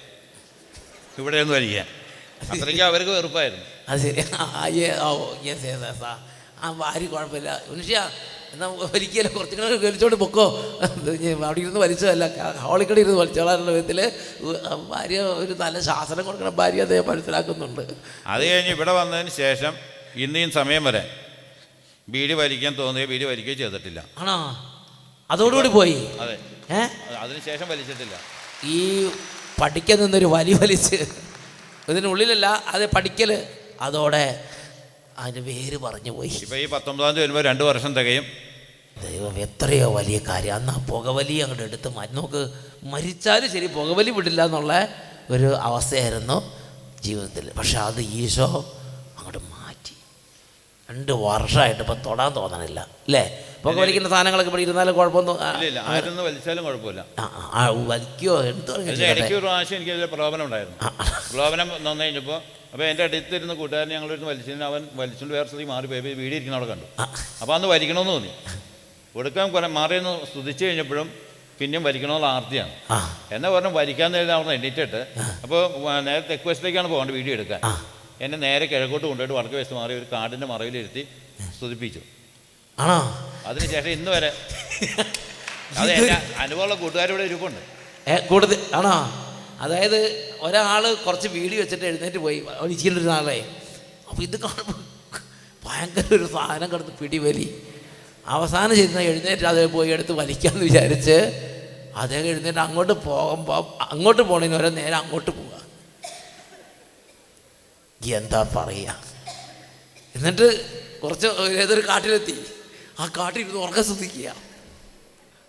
ഇവിടെ 1.20 1.36
ഒന്ന് 1.40 1.54
വലിയ 1.54 1.84
അത്രയ്ക്ക് 2.52 2.82
അവർക്ക് 2.82 3.10
വെറുപ്പായിരുന്നു. 3.10 3.64
അത് 3.88 4.00
ശരി. 4.00 4.22
ആ 6.62 6.70
വാരി 6.80 7.06
കുഴപ്പമില്ല. 7.06 7.50
മനുഷ്യ 7.70 7.96
എന്നാൽ 8.52 8.68
ഒരിക്കലും 8.86 9.32
കുറച്ചും 9.32 9.58
കൂടെ 9.60 9.76
വലിച്ചോണ്ട് 9.86 10.16
പൊക്കോ 10.16 10.44
അവിടെ 11.44 11.60
ഇരുന്ന് 11.60 11.80
വലിച്ചതല്ല 11.80 12.24
ഹോളിക്കടി 12.60 13.00
ഇരുന്ന് 13.00 13.18
വലിച്ചോളാനുള്ള 13.20 13.70
വിധത്തിൽ 13.70 13.98
ഭാര്യ 14.92 15.18
ഒരു 15.42 15.52
നല്ല 15.58 15.80
ശാസനം 15.80 16.24
കൊടുക്കണം 16.24 16.56
ഭാര്യ 16.56 16.80
അദ്ദേഹം 16.82 17.06
മനസ്സിലാക്കുന്നുണ്ട്. 17.08 17.82
അത് 18.26 18.42
കഴിഞ്ഞ് 18.50 18.70
ഇവിടെ 18.70 18.92
വന്നതിന് 18.92 19.30
ശേഷം 19.42 19.74
ഇന്നീ 20.16 20.50
സമയം 20.50 20.84
വരെ 20.84 21.02
ബീഡി 22.08 22.34
വലിക്കാൻ 22.34 22.72
തോന്നുകയോ 22.78 23.06
ബീഡി 23.06 23.24
വലിക്കുകയോ 23.24 23.54
ചെയ്തിട്ടില്ല. 23.54 24.00
ആണോ? 24.18 24.36
അതോടുകൂടി 25.30 25.68
പോയി? 25.68 25.96
അതെ. 26.20 26.36
ഏ? 26.70 26.80
അതിനുശേഷം 27.22 27.68
വലിച്ചിട്ടില്ല. 27.68 28.14
ഈ 28.74 28.78
പഠിക്കാൻ 29.60 29.98
നിന്നൊരു 29.98 30.26
വലി 30.26 30.52
വലിച്ച് 30.54 30.98
ഇതിനുള്ളിലല്ല 31.88 32.46
അത് 32.68 32.84
പഠിക്കൽ 32.96 33.30
അതോടെ 33.80 34.24
അതിന്റെ 35.18 35.40
പേര് 35.40 35.76
പറഞ്ഞു 35.76 36.10
പോയി. 36.10 36.28
ഇപ്പം 36.28 36.56
ഈ 36.56 36.66
പത്തൊമ്പതാം 36.66 37.10
തീയതി 37.10 37.22
വരുമ്പോൾ 37.22 37.42
രണ്ട് 37.42 37.64
വർഷം 37.64 37.94
തികയും. 37.94 38.24
ദൈവം 39.02 39.38
എത്രയോ 39.38 39.94
വലിയ 39.94 40.18
കാര്യം. 40.28 40.54
അന്ന് 40.54 40.72
ആ 40.72 40.86
പുകവലി 40.86 41.34
അങ്ങോട്ട് 41.34 41.62
എടുത്ത് 41.62 41.88
മാറ്റി 41.88 42.12
നോക്ക് 42.12 42.50
മരിച്ചാലും 42.82 43.52
ശരി 43.52 43.66
പുകവലി 43.66 44.10
വിടില്ല 44.10 44.44
എന്നുള്ള 44.44 44.88
ഒരു 45.30 45.56
അവസ്ഥയായിരുന്നു 45.56 46.36
ജീവിതത്തിൽ. 47.02 47.52
പക്ഷെ 47.58 47.78
അത് 47.78 48.00
ഈശോ 48.00 48.74
അങ്ങോട്ട് 49.16 49.38
മാറ്റി. 49.38 49.94
രണ്ട് 50.90 51.12
വർഷമായിട്ട് 51.12 51.80
ഇപ്പം 51.80 52.02
തൊടാൻ 52.02 52.36
തോന്നണില്ല 52.36 52.80
അല്ലേ? 52.80 53.46
പുകവലിക്കുന്ന 53.66 54.08
സാധനങ്ങളൊക്കെ 54.12 54.50
ഇവിടെ 54.52 54.62
ഇരുന്നാലും 54.66 54.94
കുഴപ്പമൊന്നും 54.98 55.36
ഇല്ല 55.68 55.80
വലിച്ചാലും 56.28 56.62
കുഴപ്പമില്ല. 56.68 57.00
ആ, 57.54 57.62
വലിക്കോ 57.90 58.36
എടുത്തു 58.50 58.72
ഇടയ്ക്ക് 59.06 59.34
ഒരു 59.38 59.44
പ്രാവശ്യം 59.46 59.76
എനിക്ക് 59.78 60.08
പ്രലോഭനം 60.14 60.44
ഉണ്ടായിരുന്നു. 60.48 60.78
പ്രലോഭനം 61.30 61.68
വന്നു 61.76 62.02
കഴിഞ്ഞപ്പോൾ 62.04 62.38
അപ്പോൾ 62.72 62.84
എന്റെ 62.90 63.02
അടുത്തിരുന്ന 63.04 63.52
കൂട്ടുകാരൻ 63.54 63.90
ഞങ്ങളിരുന്ന് 63.94 64.28
വലിച്ചതിന് 64.30 64.64
അവൻ 64.70 64.82
വലിച്ചുകൊണ്ട് 65.00 65.34
വേറെ 65.36 65.46
സ്ഥലത്തേക്ക് 65.48 65.72
മാറി 65.72 65.86
പോയി. 65.86 66.00
വീടിയിരിക്കുന്ന 66.00 66.32
ഇരിക്കുന്ന 66.32 66.56
അവിടെ 66.56 66.68
കണ്ടു. 66.72 66.86
അപ്പോൾ 67.42 67.54
അന്ന് 67.54 67.68
വലിക്കണമെന്ന് 67.74 68.12
തോന്നി. 68.12 68.32
ഒടുക്കാൻ 69.14 69.46
കുറെ 69.54 69.68
മാറിയെന്ന് 69.78 70.12
സ്തുതിച്ച് 70.30 70.62
കഴിഞ്ഞപ്പോഴും 70.64 71.08
പിന്നെയും 71.60 71.84
വലിക്കണമെന്നുള്ള 71.88 72.28
ആർത്തിയാണ്. 72.36 72.72
എന്നെ 73.34 73.48
പറഞ്ഞു 73.50 73.70
വലിക്കാന്ന് 73.78 74.18
നേരം 74.18 74.34
അവിടെ 74.38 74.54
എണീറ്റിട്ട് 74.58 75.00
അപ്പോൾ 75.44 75.60
നേരെ 76.08 76.22
തെക്ക് 76.30 76.46
വശത്തേക്കാണ് 76.48 76.88
പോകേണ്ടത് 76.92 77.16
വീഡിയോ 77.18 77.34
എടുക്കാൻ. 77.38 77.60
എന്നെ 78.24 78.36
നേരെ 78.46 78.66
കിഴക്കോട്ട് 78.72 79.06
കൊണ്ടുപോയിട്ട് 79.06 79.36
വടക്ക് 79.38 79.56
വശത്ത് 79.60 79.76
മാറി 79.80 79.94
ഒരു 80.00 80.06
കാടിന്റെ 80.12 80.46
മറവിലിരുത്തി 80.52 81.02
സ്തുതിപ്പിച്ചു. 81.56 82.02
ആണോ? 82.78 82.98
അതിനുശേഷം 83.48 83.92
ഇന്ന് 83.98 84.10
വരെ 84.16 84.30
അത് 85.78 85.90
എന്റെ 85.90 86.16
അനുഭവമുള്ള 86.42 86.74
കൂട്ടുകാരിവിടെ 86.80 87.24
ഇരിപ്പുണ്ട്. 87.28 87.60
ഏ 88.10 88.14
കൂടുതൽ 88.30 88.58
ആണോ? 88.78 88.92
അതായത് 89.64 89.98
ഒരാൾ 90.46 90.82
കുറച്ച് 91.06 91.28
വീഡിയോ 91.36 91.58
വെച്ചിട്ട് 91.62 91.86
എഴുന്നേറ്റ് 91.90 92.20
പോയി 92.24 92.38
അവൻ 92.48 92.58
ഒലിച്ചിരുന്ന 92.64 93.08
നാളെ. 93.12 93.38
അപ്പോൾ 94.08 94.22
ഇത് 94.22 94.36
കാണുമ്പോൾ 94.44 94.78
ഭയങ്കര 95.62 96.06
ഒരു 96.18 96.26
സാധനം 96.34 96.68
കിടന്ന് 96.72 96.94
പിടിവലി. 97.00 97.46
അവസാനം 98.36 98.74
ചെയ്യുന്ന 98.78 99.00
എഴുന്നേറ്റ് 99.10 99.46
അതേ 99.52 99.64
പോയി 99.74 99.90
എടുത്ത് 99.96 100.12
വലിക്കാമെന്ന് 100.20 100.64
വിചാരിച്ച് 100.68 101.16
അദ്ദേഹം 102.02 102.26
എഴുന്നേറ്റ് 102.32 102.62
അങ്ങോട്ട് 102.66 102.94
പോകുമ്പോൾ 103.08 103.60
അങ്ങോട്ട് 103.94 104.22
പോകണമെന്ന് 104.22 104.58
വരെ 104.60 104.70
നേരെ 104.80 104.96
അങ്ങോട്ട് 105.02 105.30
പോവുക. 105.30 105.54
എന്താ 108.20 108.40
പറയുക 108.56 108.90
എന്നിട്ട് 110.14 110.46
കുറച്ച് 111.02 111.28
ഏതൊരു 111.62 111.82
കാട്ടിലെത്തി. 111.88 112.36
ആ 112.98 113.06
കാട്ടിരുന്ന് 113.16 113.60
ഉറക്കം 113.60 113.84
ശ്രദ്ധിക്കുക. 113.84 114.34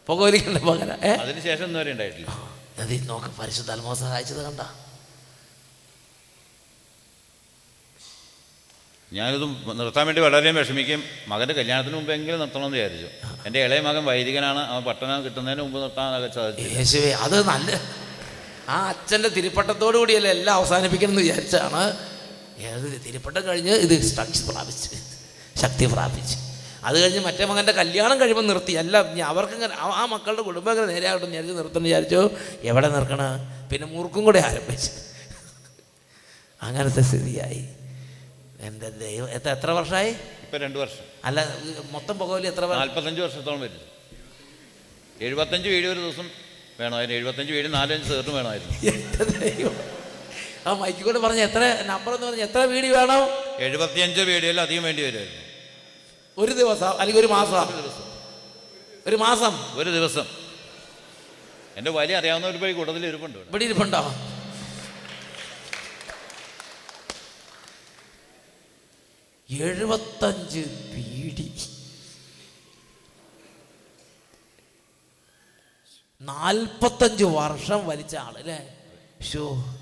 പുകവലിക്കണ്ട 0.08 0.58
പകര 0.58 0.92
അതിനുശേഷം 0.92 1.66
ഉണ്ടായിട്ടില്ല. 1.66 2.28
അത് 2.80 2.94
ഈ 2.94 2.98
നോക്ക് 2.98 3.42
പരിശുദ്ധ 3.42 3.72
അൽമോ 3.72 3.94
സഹായിച്ചത് 3.94 4.44
കണ്ട. 4.44 4.62
ഞാനിത് 9.14 9.44
നിർത്താൻ 9.80 10.06
വേണ്ടി 10.06 10.22
വളരെ 10.22 10.52
വിഷമിക്കും. 10.52 11.04
മകന്റെ 11.28 11.54
കല്യാണത്തിന് 11.54 11.96
മുമ്പെങ്കിലും 11.96 12.40
നിർത്തണമെന്ന് 12.40 12.78
വിചാരിച്ചു. 12.78 13.08
എന്റെ 13.46 13.64
ഇളയ 13.64 13.80
മകൻ 13.80 14.06
വൈദികനാണ്. 14.06 14.60
അവൻ 14.60 14.84
പട്ടണം 14.84 15.26
കിട്ടുന്നതിന് 15.26 15.62
മുമ്പ് 15.62 15.82
നിർത്താനൊക്കെ 15.82 16.36
സാധിച്ചു 16.36 16.76
യേശുവേ 16.76 17.12
അത് 17.12 17.48
നല്ല 17.48 17.82
ആ 18.70 18.88
അച്ഛന്റെ 18.90 19.30
തിരുപ്പട്ടത്തോടു 19.30 19.98
കൂടിയല്ലേ 19.98 20.32
എല്ലാം 20.32 20.56
അവസാനിപ്പിക്കണം 20.56 21.10
എന്ന് 21.10 21.22
വിചാരിച്ചാണ്. 21.22 22.08
ഏത് 22.58 23.02
തിരുപ്പട്ടം 23.06 23.48
കഴിഞ്ഞ് 23.48 23.72
ഇത് 23.72 24.16
ശക്തി 24.16 24.52
പ്രാപിച്ച് 24.52 24.90
ശക്തി 25.62 25.86
പ്രാപിച്ച്. 25.86 26.47
അത് 26.88 27.02
കഴിഞ്ഞ് 27.02 27.19
മറ്റേ 27.19 27.45
മകന്റെ 27.45 27.71
കല്യാണം 27.71 28.21
കഴിയുമ്പോൾ 28.21 28.47
നിർത്തി. 28.47 28.71
അല്ല 28.71 28.97
അവർക്കിങ്ങനെ 29.21 29.73
ആ- 29.73 30.06
മക്കളുടെ 30.06 30.41
കുടുംബം 30.41 30.71
ഇങ്ങനെ 30.71 30.93
നേരെയാകട്ടെ 30.93 31.26
വിചാരിച്ച് 31.26 31.56
നിർത്തണം 31.56 31.84
വിചാരിച്ചു. 31.84 32.30
എവിടെ 32.62 32.88
നിർക്കണ? 32.88 33.21
പിന്നെ 33.71 33.88
മുറുക്കും 33.88 34.23
കൂടെ 34.23 34.39
ആരംഭിച്ചു. 34.39 34.89
അങ്ങനത്തെ 36.62 37.02
സ്ഥിതിയായി. 37.02 37.69
എന്റെ 38.62 38.89
ദൈവം 38.89 39.30
എത്ര 39.30 39.50
എത്ര 39.50 39.71
വർഷമായി? 39.71 40.10
ഇപ്പം 40.10 40.60
രണ്ട് 40.60 40.80
വർഷം. 40.80 41.06
അല്ല 41.26 41.58
മൊത്തം 41.91 42.19
പുകവലി 42.19 42.47
എത്ര 42.47 42.65
നാൽപ്പത്തഞ്ച് 42.65 43.21
വർഷത്തോളം 43.21 43.62
വരും. 43.62 43.82
എഴുപത്തഞ്ച് 45.21 45.69
വീഡിയോ 45.69 45.91
ഒരു 45.91 46.00
ദിവസം 46.00 46.30
വേണമായിരുന്നു. 46.80 47.17
എഴുപത്തഞ്ച് 47.17 47.54
വീഡിയോ 47.54 47.71
നാലഞ്ച് 47.71 48.08
സേർട്ടും 48.08 48.36
വേണമായിരുന്നു. 48.36 48.91
എന്റെ 48.91 49.23
ദൈവം. 49.23 49.78
ആ 50.67 50.73
മൈക്കിൽ 50.73 51.17
പറഞ്ഞ 51.17 51.39
എത്ര 51.39 51.84
നമ്പർ 51.86 52.13
എന്ന് 52.13 52.28
പറഞ്ഞ 52.28 52.41
എത്ര 52.41 52.58
വീട് 52.58 52.86
വേണം? 52.86 53.28
എഴുപത്തിയഞ്ച് 53.58 54.21
വീഡിയോയിൽ 54.21 54.62
അധികം 54.62 54.84
വേണ്ടി 54.84 55.04
വരുമായിരുന്നു. 55.04 55.47
ഒരു 56.38 56.52
ദിവസം 56.52 57.00
അല്ലെങ്കിൽ 57.00 57.19
ഒരു 57.19 57.28
മാസം. 57.28 57.69
ഒരു 59.08 59.15
മാസം. 59.15 59.80
ഒരു 59.80 59.89
ദിവസം. 59.89 60.26
എന്റെ 61.78 61.91
വലിയ 61.91 62.17
അറിയാവുന്നവർ 62.17 62.60
പോയി 62.60 62.73
കൂടുതൽ 62.73 63.06
ഇരിപ്പുണ്ട് 63.06 63.38
ഇവിടെ. 63.38 63.63
ഇരിപ്പുണ്ടോ? 63.63 64.13
എഴുപത്തഞ്ച് 69.50 70.60
ബീഡി 70.93 71.54
നാൽപ്പത്തഞ്ച് 76.21 77.23
വർഷം 77.23 77.88
വലിച്ച 77.88 78.15
ആളല്ലേ 78.15 78.78
ഷോ 79.34 79.77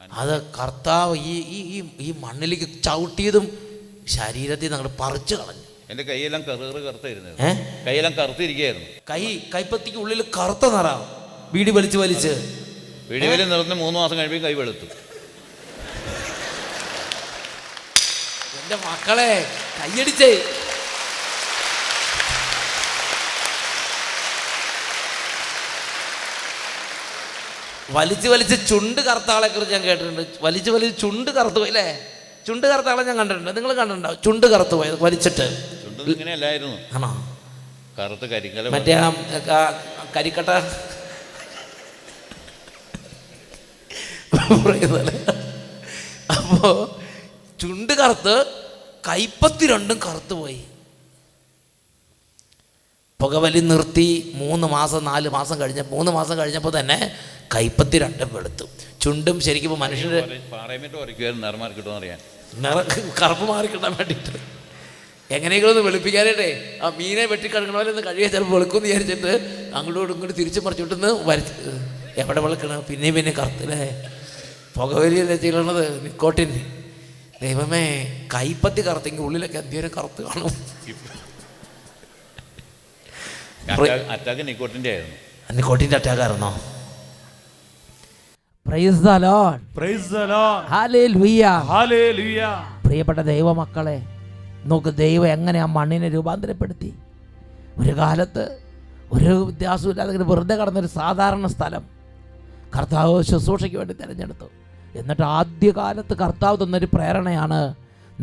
അത് 0.00 0.42
കർത്താവ് 0.58 1.16
ഈ 1.16 1.34
ഈ 1.56 1.58
ഈ 1.76 1.82
ഈ 2.00 2.14
മണ്ണിലേക്ക് 2.18 2.82
ചവിട്ടിയതും 2.82 3.44
ശരീരത്തിൽ 4.08 4.74
അങ്ങോട്ട് 4.74 5.02
പറിച്ചു 5.02 5.34
കളഞ്ഞു. 5.34 5.62
എന്റെ 5.90 6.02
കൈയെല്ലാം 6.02 6.42
കറുകറ് 6.42 6.82
കറുത്തായിരുന്നു. 6.82 7.30
കൈയെല്ലാം 7.86 8.14
കറുത്തിരിക്കുകയായിരുന്നു. 8.14 8.86
കൈ 9.10 9.40
കൈപ്പത്തിക്ക് 9.54 9.98
ഉള്ളിൽ 9.98 10.22
കറുത്ത 10.22 10.66
നിറം. 10.66 11.00
ബീഡി 11.52 11.70
വലിച്ച് 11.70 11.98
വലിച്ച്. 11.98 12.32
വീടി 13.10 13.26
വലി 13.26 13.44
നിറഞ്ഞ് 13.44 13.74
മൂന്ന് 13.74 14.00
മാസം 14.00 14.18
കഴിയുമ്പോൾ 14.18 14.48
കൈ 14.48 14.54
വെളുത്തു. 14.54 14.86
എന്റെ 18.60 18.76
മക്കളെ 18.76 19.46
കൈയടിച്ചേ. 19.80 20.32
വലിച്ച് 27.90 28.28
വലിച്ച് 28.28 28.68
ചുണ്ട് 28.68 29.00
കറുത്താളെ 29.00 29.48
കുറിച്ച് 29.48 29.74
ഞാൻ 29.74 29.82
കേട്ടിട്ടുണ്ട്. 29.82 30.22
വലിച്ച് 30.40 30.70
വലിച്ച് 30.70 31.00
ചുണ്ട് 31.00 31.30
കറുത്തു 31.30 31.56
പോയി 31.56 31.68
അല്ലേ? 31.68 31.98
ചുണ്ട് 32.46 32.66
കറുത്താളെ 32.66 33.02
ഞാൻ 33.02 33.16
കണ്ടിട്ടുണ്ട്. 33.16 33.56
നിങ്ങൾ 33.56 33.72
കണ്ടിട്ടുണ്ടോ? 33.72 34.14
ചുണ്ട് 34.24 34.46
കറുത്തു 34.46 34.74
പോയത് 34.74 35.02
വലിച്ചിട്ട്. 35.02 35.46
ആണോ? 36.94 37.38
കറുത്ത് 37.98 38.26
കരിങ്കല 38.26 38.68
മറ്റേ 38.68 38.92
ആ 38.92 39.12
കരിക്കട്ട 40.16 40.48
അപ്പോ 44.34 44.72
അപ്പോൾ 46.36 46.76
ചുണ്ട് 47.60 47.92
കറുത്ത് 47.92 48.46
കൈപ്പത്തി 49.08 49.66
രണ്ടും 49.66 50.00
കറുത്തു 50.06 50.34
പോയി. 50.34 50.64
പുകവലി 53.20 53.58
നിർത്തി 53.58 54.32
മൂന്ന് 54.34 54.66
മാസം 54.66 55.04
നാല് 55.04 55.28
മാസം 55.28 55.60
കഴിഞ്ഞ 55.60 55.82
മൂന്ന് 55.88 56.12
മാസം 56.12 56.38
കഴിഞ്ഞപ്പോൾ 56.38 56.80
തന്നെ 56.80 56.98
കൈപ്പത്തി 57.54 57.98
രണ്ടും 57.98 58.30
വെളുത്തു 58.32 58.64
ചുണ്ടും 59.00 59.40
ശരിക്കും 59.40 59.78
മനുഷ്യന്റെ 59.80 60.20
നിറ 62.64 62.76
കറുപ്പ് 63.22 63.44
മാറി 63.44 63.66
കിട്ടാൻ 63.66 63.92
വേണ്ടിയിട്ട്. 63.98 64.32
എങ്ങനെയെങ്കിലും 65.30 65.72
ഒന്ന് 65.72 65.82
വെളുപ്പിക്കാനായിട്ടേ 65.82 66.80
ആ 66.82 66.92
മീനെ 66.98 67.24
വെട്ടിക്കിടക്കണ 67.26 67.72
പോലെ 67.72 67.90
ഒന്ന് 67.90 68.02
കഴിയാൻ 68.06 68.30
ചിലപ്പോൾ 68.30 68.52
വെളുക്കുമെന്ന് 68.52 68.88
വിചാരിച്ചിട്ട് 68.88 69.32
അങ്ങോട്ടും 69.74 70.12
ഇങ്ങോട്ട് 70.12 70.36
തിരിച്ചു 70.38 70.60
മറിച്ചിട്ടൊന്ന് 70.60 71.10
വരച്ച് 71.28 71.54
എവിടെ 72.20 72.40
വെളുക്കണം? 72.40 72.84
പിന്നെയും 72.88 73.14
പിന്നെ 73.14 73.32
കറുത്തില്ലേ 73.32 73.78
പുകവലിയല്ലേ 74.76 75.36
ചെയ്യണത്? 75.36 76.02
നിക്കോട്ടിൻ. 76.04 76.50
ദൈവമേ 77.42 77.84
കൈപ്പത്തി 78.34 78.80
കറുത്തെങ്കിൽ 78.88 79.22
ഉള്ളിലൊക്കെ 79.22 79.58
അധ്യയനം 79.58 79.90
കറുത്ത് 79.96 80.22
കാണും. 80.22 80.52
അറ്റാക്ക് 83.68 84.48
നിക്കോട്ടിന്റെ 84.48 84.90
ആയിരുന്നു. 84.90 85.16
നിക്കോട്ടിന്റെ. 85.56 85.96
Hallelujah 90.68 91.62
Hallelujah. 91.70 92.80
പ്രിയപ്പെട്ട 92.84 93.18
ദൈവമക്കളെ 93.18 94.02
നോക്ക് 94.64 94.94
ദൈവം 94.94 95.26
എങ്ങനെ 95.26 95.60
ആ 95.60 95.64
മണ്ണിനെ 95.64 96.08
രൂപാന്തരപ്പെടുത്തി? 96.08 96.94
ഒരു 97.78 97.96
കാലത്ത് 97.96 98.58
ഒരു 99.12 99.44
വ്യത്യാസമില്ലാതെ 99.44 100.12
ഇങ്ങനെ 100.12 100.30
വെറുതെ 100.30 100.54
കടന്നൊരു 100.54 100.86
സാധാരണ 100.86 101.46
സ്ഥലം 101.46 101.84
കർത്താവ് 102.76 103.22
ശുശ്രൂഷയ്ക്ക് 103.22 103.76
വേണ്ടി 103.76 103.94
തിരഞ്ഞെടുത്തു. 103.94 104.50
എന്നിട്ട് 104.94 105.22
ആദ്യകാലത്ത് 105.22 106.14
കർത്താവ് 106.14 106.64
തന്നൊരു 106.64 106.88
പ്രേരണയാണ് 106.94 107.74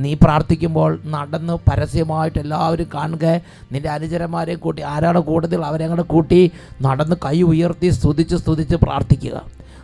നീ 0.04 0.14
പ്രാർത്ഥിക്കുമ്പോൾ 0.24 0.92
നടന്ന് 1.16 1.54
പരസ്യമായിട്ട് 1.68 2.40
എല്ലാവരും 2.46 2.88
കാണുക. 2.96 3.26
നിന്റെ 3.72 3.90
അനുചരന്മാരെയും 3.90 4.60
കൂട്ടി 4.66 4.82
ആരാണ് 4.94 5.20
കൂടുതൽ 5.30 5.62
അവരെ 5.70 5.86
അങ്ങോട്ട് 5.86 6.08
കൂട്ടി 6.16 6.42
നടന്ന് 6.88 7.16
കൈ 7.26 7.38
ഉയർത്തി 7.52 7.90
സ്തുതിച്ച് 8.00 8.36
സ്തുതിച്ച് 8.36 8.76
പ്രാർത്ഥിക്കുക. 8.76 9.38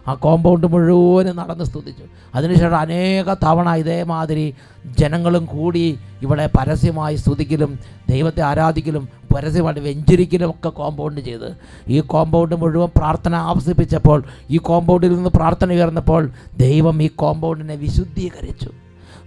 ആ 0.08 0.14
കോമ്പൗണ്ട് 0.24 0.68
മുഴുവനും 0.74 1.36
നടന്ന് 1.42 1.66
സ്തുതിച്ചു. 1.70 2.06
അതിനുശേഷം 2.36 2.78
അനേക 2.84 3.34
തവണ 3.44 3.68
ഇതേമാതിരി 3.82 4.54
ജനങ്ങളും 5.00 5.44
കൂടി 5.46 5.84
ഇവിടെ 6.26 6.46
പരസ്യമായി 6.58 7.16
സ്തുതിക്കലും 7.16 7.72
ദൈവത്തെ 8.10 8.42
ആരാധിക്കലും 8.42 9.04
പരസ്യമായിട്ട് 9.34 9.82
വെഞ്ചരിക്കലും 9.90 10.50
ഒക്കെ 10.50 10.70
കോമ്പൗണ്ട് 10.80 11.22
ചെയ്ത്. 11.28 11.50
ഈ 11.96 12.00
കോമ്പൗണ്ട് 12.14 12.56
മുഴുവൻ 12.62 12.92
പ്രാർത്ഥന 13.00 13.36
ആവസിപ്പിച്ചപ്പോൾ 13.36 14.20
ഈ 14.50 14.58
കോമ്പൗണ്ടിൽ 14.70 15.16
നിന്ന് 15.16 15.34
പ്രാർത്ഥന 15.40 15.72
ഉയർന്നപ്പോൾ 15.78 16.24
ദൈവം 16.66 17.04
ഈ 17.04 17.10
കോമ്പൗണ്ടിനെ 17.24 17.76
വിശുദ്ധീകരിച്ചു. 17.86 18.70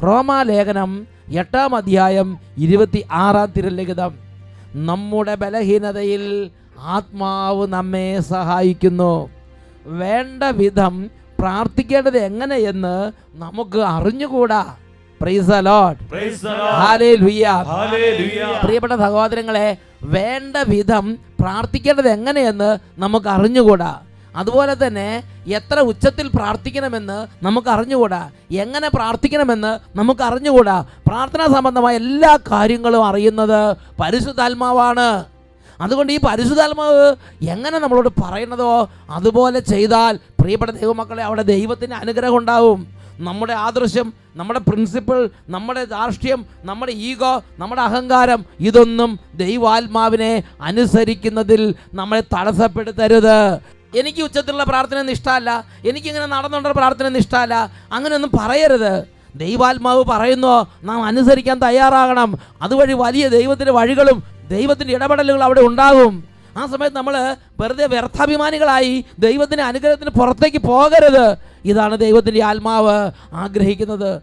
റോമാലേഖനം 0.02 1.06
എട്ടാം 1.35 1.74
അധ്യായം 1.74 2.38
ഇരുപത്തി 2.59 3.04
ആറാം 3.12 3.52
തിരുലിഖിതം 3.56 4.14
നമ്മുടെ 4.74 5.35
ബലഹീനതയിൽ 5.35 6.50
ആത്മാവ് 6.78 7.66
നമ്മെ 7.66 8.20
സഹായിക്കുന്നു. 8.20 9.30
വേണ്ട 9.87 10.42
വിധം 10.42 11.11
പ്രാർത്ഥിക്കേണ്ടത് 11.38 12.18
എങ്ങനെയെന്ന് 12.18 13.12
നമുക്ക് 13.35 13.78
അറിഞ്ഞുകൂടാ. 13.78 14.76
Price 15.20 15.50
load 15.50 15.96
Praise 16.12 16.40
the 16.42 16.50
Lord. 16.50 16.74
Hallelujah 16.74 17.46
Hallelujah. 17.46 18.64
പ്രിയപ്പെട്ട 18.64 18.92
സഹോദരങ്ങളെ 18.92 19.76
വേണ്ട 20.02 20.56
വിധം 20.68 21.18
പ്രാർത്ഥിക്കേണ്ടത് 21.40 22.09
എങ്ങനെയെന്ന് 22.09 22.78
നമുക്ക് 22.98 23.28
അറിഞ്ഞുകൂടാ. 23.28 24.00
അതുപോലെ 24.37 24.87
തന്നെ 24.87 25.09
എത്ര 25.46 25.81
ഉച്ചത്തിൽ 25.81 26.27
പ്രാർത്ഥിക്കണമെന്ന് 26.29 27.18
നമുക്ക് 27.44 27.68
അറിഞ്ഞുകൂടാ? 27.68 28.31
എങ്ങനെ 28.51 28.88
പ്രാർത്ഥിക്കണമെന്ന് 28.88 29.72
നമുക്ക് 29.99 30.22
അറിഞ്ഞുകൂടാ? 30.22 30.85
പ്രാർത്ഥനാ 31.07 31.46
സംബന്ധമായ 31.46 31.96
എല്ലാ 31.96 32.38
കാര്യങ്ങളും 32.51 33.05
അറിയുന്നത് 33.05 33.77
പരിശുദ്ധാത്മാവാണ്. 34.01 35.09
അതുകൊണ്ട് 35.81 36.12
ഈ 36.12 36.18
പരിശുദ്ധാത്മാവ് 36.27 37.07
എങ്ങനെ 37.42 37.79
നമ്മളോട് 37.79 38.09
പറയുന്നതോ 38.22 38.88
അതുപോലെ 39.11 39.61
ചെയ്താൽ 39.61 40.18
പ്രിയപ്പെട്ട 40.40 40.72
ദൈവമക്കളെ 40.72 41.22
അവിടെ 41.22 41.42
ദൈവത്തിന്റെ 41.42 41.96
അനുഗ്രഹം 41.96 42.37
ഉണ്ടാവും. 42.37 42.96
നമ്മുടെ 43.18 43.53
ആദർശം 43.53 44.12
നമ്മുടെ 44.37 44.59
പ്രിൻസിപ്പിൾ 44.59 45.31
നമ്മുടെ 45.49 45.85
രാഷ്ട്രീയം 45.85 46.46
നമ്മുടെ 46.64 46.92
ഈഗോ 46.92 47.42
നമ്മുടെ 47.59 47.83
അഹങ്കാരം 47.83 48.44
ഇതൊന്നും 48.61 49.20
ദൈവാത്മാവിനെ 49.35 50.42
അനുസരിക്കുന്നതിൽ 50.61 51.75
നമ്മളെ 51.94 52.22
തടസ്സപ്പെടുത്തരുത്. 52.35 53.38
എനിക്ക് 53.96 54.22
ഉച്ചത്തിലുള്ള 54.22 54.64
പ്രാർത്ഥന 54.64 55.02
നിഷ്ഠമല്ല 55.02 55.64
എനിക്കിങ്ങനെ 55.87 56.26
നടന്നുകൊണ്ടുള്ള 56.26 56.78
പ്രാർത്ഥന 56.78 57.09
നിഷ്ഠമല്ല 57.09 57.72
അങ്ങനെയൊന്നും 57.92 58.30
പറയരുത്. 58.40 59.04
ദൈവാത്മാവ് 59.35 60.04
പറയുന്നു 60.04 60.66
നാം 60.82 61.04
അനുസരിക്കാൻ 61.04 61.59
തയ്യാറാകണം. 61.59 62.38
അതുവഴി 62.62 62.92
വലിയ 62.92 63.28
ദൈവത്തിന്റെ 63.28 63.72
വഴികളും 63.72 64.22
ദൈവത്തിന്റെ 64.50 64.94
ഇടപെടലുകൾ 64.94 65.42
അവിടെ 65.42 65.61
ഉണ്ടാകും. 65.61 66.24
ആ 66.56 66.66
സമയത്ത് 66.66 66.96
നമ്മൾ 66.96 67.37
വെറുതെ 67.61 67.87
വ്യർത്ഥാഭിമാനികളായി 67.87 69.04
ദൈവത്തിന്റെ 69.18 69.62
അനുഗ്രഹത്തിന് 69.62 70.11
പുറത്തേക്ക് 70.11 70.59
പോകരുത്. 70.59 71.37
ഇതാണ് 71.64 71.98
ദൈവത്തിന്റെ 71.98 72.44
ആത്മാവ് 72.44 73.11
ആഗ്രഹിക്കുന്നത്. 73.32 74.22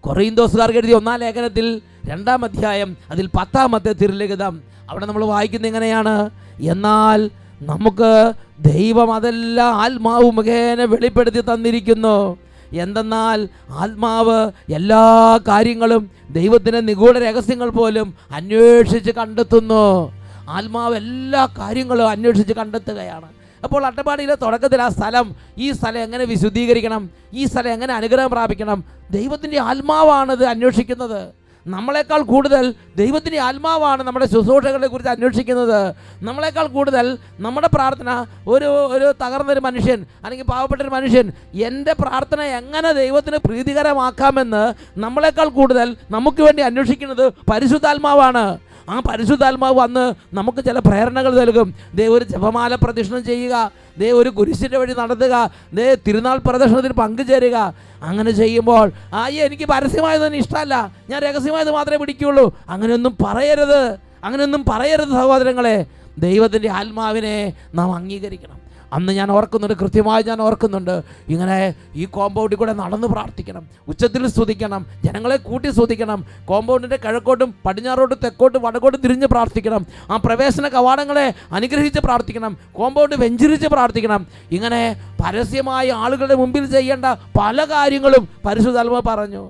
കൊറീന്തോസുകാർക്ക് 0.00 0.78
എഴുതിയ 0.78 0.94
ഒന്നാം 0.94 1.20
ലേഖനത്തിൽ 1.20 1.82
രണ്ടാം 2.06 2.44
അധ്യായം 2.44 2.96
അതിൽ 3.10 3.26
പത്താമത്തെ 3.26 3.92
തിരുലിഖിതം. 3.92 4.62
അവിടെ 4.90 5.06
നമ്മൾ 5.06 5.24
വായിക്കുന്നത് 5.24 5.68
എങ്ങനെയാണ്? 5.68 6.30
എന്നാൽ 6.62 7.30
നമുക്ക് 7.62 8.32
ദൈവം 8.60 9.14
അതെല്ലാം 9.14 9.74
ആത്മാവ് 9.74 10.24
മുഖേന 10.24 10.84
വെളിപ്പെടുത്തി 10.84 11.40
തന്നിരിക്കുന്നു. 11.40 12.38
എന്തെന്നാൽ 12.72 13.48
ആത്മാവ് 13.70 14.50
എല്ലാ 14.72 15.38
കാര്യങ്ങളും 15.48 16.10
ദൈവത്തിന്റെ 16.30 16.80
നിഗൂഢ 16.80 17.16
രഹസ്യങ്ങൾ 17.16 17.70
പോലും 17.70 18.14
അന്വേഷിച്ച് 18.30 19.10
കണ്ടെത്തുന്നു. 19.10 20.12
ആത്മാവ് 20.50 20.96
എല്ലാ 20.96 21.48
കാര്യങ്ങളും 21.58 22.08
അന്വേഷിച്ച് 22.08 22.52
കണ്ടെത്തുകയാണ്. 22.52 23.28
അപ്പോൾ 23.64 23.86
അട്ടപ്പാടിയിലെ 23.86 24.34
തുടക്കത്തിൽ 24.34 24.82
ആ 24.82 24.88
സ്ഥലം 24.88 25.36
ഈ 25.58 25.72
സ്ഥലം 25.72 26.02
എങ്ങനെ 26.02 26.24
വിശുദ്ധീകരിക്കണം? 26.24 27.10
ഈ 27.34 27.44
സ്ഥലം 27.44 27.72
എങ്ങനെ 27.72 27.94
അനുഗ്രഹം 27.94 28.30
പ്രാപിക്കണം? 28.30 28.84
ദൈവത്തിന്റെ 29.10 29.60
ആത്മാവാണിത് 29.60 30.44
അന്വേഷിക്കുന്നത്. 30.44 31.43
നമ്മളെക്കാൾ 31.66 32.22
കൂടുതൽ 32.22 32.74
ദൈവത്തിന്റെ 32.96 33.38
ആത്മാവാണ് 33.40 34.02
നമ്മുടെ 34.02 34.26
ശുശ്രൂഷകളെ 34.26 34.86
കുറിച്ച് 34.86 35.10
അന്വേഷിക്കുന്നത്. 35.10 35.94
നമ്മളെക്കാൾ 36.22 36.66
കൂടുതൽ 36.66 37.18
നമ്മുടെ 37.38 37.68
പ്രാർത്ഥന 37.74 38.26
ഒരു 38.48 38.64
ഒരു 38.64 39.14
തകർന്നൊരു 39.24 39.60
മനുഷ്യൻ 39.60 40.06
അല്ലെങ്കിൽ 40.24 40.46
പാവപ്പെട്ടൊരു 40.46 40.90
മനുഷ്യൻ 40.90 41.32
എന്റെ 41.54 41.92
പ്രാർത്ഥന 41.92 42.40
എങ്ങനെ 42.40 42.92
ദൈവത്തിന് 42.92 43.36
പ്രീതികരമാക്കാമെന്ന് 43.36 44.74
നമ്മളെക്കാൾ 45.00 45.48
കൂടുതൽ 45.48 45.96
നമുക്ക് 46.10 46.42
വേണ്ടി 46.42 46.62
അന്വേഷിക്കുന്നത് 46.62 47.32
പരിശുദ്ധാത്മാവാണ്. 47.50 48.58
ആ 48.90 49.00
പരിശുദ്ധാത്മാവ് 49.10 49.78
വന്ന് 49.78 50.14
നമുക്ക് 50.34 50.64
ചില 50.64 50.78
പ്രേരണകൾ 50.78 51.40
നൽകും. 51.40 51.74
ദൈവ 51.94 52.12
ഒരു 52.12 52.24
ജപമാല 52.24 52.74
പ്രദക്ഷിണം 52.74 53.24
ചെയ്യുക. 53.24 53.83
ദേ 53.98 54.10
ഒരു 54.10 54.28
കുരിശിന്റെ 54.28 54.78
വഴി 54.78 54.94
നടത്തുക. 54.98 55.50
നീ 55.72 55.94
തിരുനാൾ 55.94 56.38
പ്രദർശനത്തിൽ 56.38 56.92
പങ്കുചേരുക. 56.92 57.74
അങ്ങനെ 58.02 58.30
ചെയ്യുമ്പോൾ 58.30 58.92
ആയ്യ 59.14 59.44
എനിക്ക് 59.44 59.64
പരസ്യമായതൊന്നും 59.64 60.38
ഇഷ്ടമല്ല. 60.38 60.92
ഞാൻ 61.10 61.22
രഹസ്യമായത് 61.22 61.70
മാത്രമേ 61.70 61.96
പിടിക്കുകയുള്ളൂ. 61.96 62.58
അങ്ങനെയൊന്നും 62.68 63.16
പറയരുത്. 63.24 63.96
അങ്ങനെയൊന്നും 64.24 64.64
പറയരുത് 64.68 65.08
സഹോദരങ്ങളെ. 65.08 65.86
ദൈവത്തിന്റെ 66.18 66.70
ആത്മാവിനെ 66.70 67.52
നാം 67.74 67.94
അംഗീകരിക്കണം. 67.94 68.63
അന്ന് 68.96 69.12
ഞാൻ 69.18 69.28
ഓർക്കുന്നുണ്ട് 69.36 69.76
കൃത്യമായി 69.82 70.22
ഞാൻ 70.30 70.40
ഓർക്കുന്നുണ്ട്. 70.46 70.94
ഇങ്ങനെ 71.34 71.58
ഈ 71.94 72.04
കോമ്പൗണ്ടിൽ 72.16 72.58
കൂടെ 72.62 72.74
നടന്ന് 72.82 73.08
പ്രാർത്ഥിക്കണം 73.14 73.64
ഉച്ചത്തിൽ 73.90 74.22
സ്തുതിക്കണം 74.34 74.82
ജനങ്ങളെ 75.04 75.36
കൂട്ടി 75.48 75.68
സ്തുതിക്കണം 75.76 76.20
കോമ്പൗണ്ടിന്റെ 76.50 76.98
കിഴക്കോട്ടും 77.04 77.50
പടിഞ്ഞാറോട്ടും 77.66 78.18
തെക്കോട്ടും 78.24 78.62
വടക്കോട്ടും 78.66 79.00
തിരിഞ്ഞ് 79.04 79.28
പ്രാർത്ഥിക്കണം 79.34 79.82
ആ 80.10 80.16
പ്രവേശന 80.26 80.68
കവാടങ്ങളെ 80.76 81.26
അനുഗ്രഹിച്ച് 81.58 82.00
പ്രാർത്ഥിക്കണം 82.06 82.54
കോമ്പൗണ്ട് 82.78 83.16
വെഞ്ചരിച്ച് 83.24 83.68
പ്രാർത്ഥിക്കണം. 83.74 84.22
ഇങ്ങനെ 84.56 84.82
പരസ്യമായി 85.24 85.90
ആളുകളുടെ 86.04 86.36
മുമ്പിൽ 86.42 86.64
ചെയ്യേണ്ട 86.76 87.06
പല 87.40 87.64
കാര്യങ്ങളും 87.74 88.24
പരിശുദ്ധാത്മ 88.46 88.98
പറഞ്ഞു. 89.10 89.44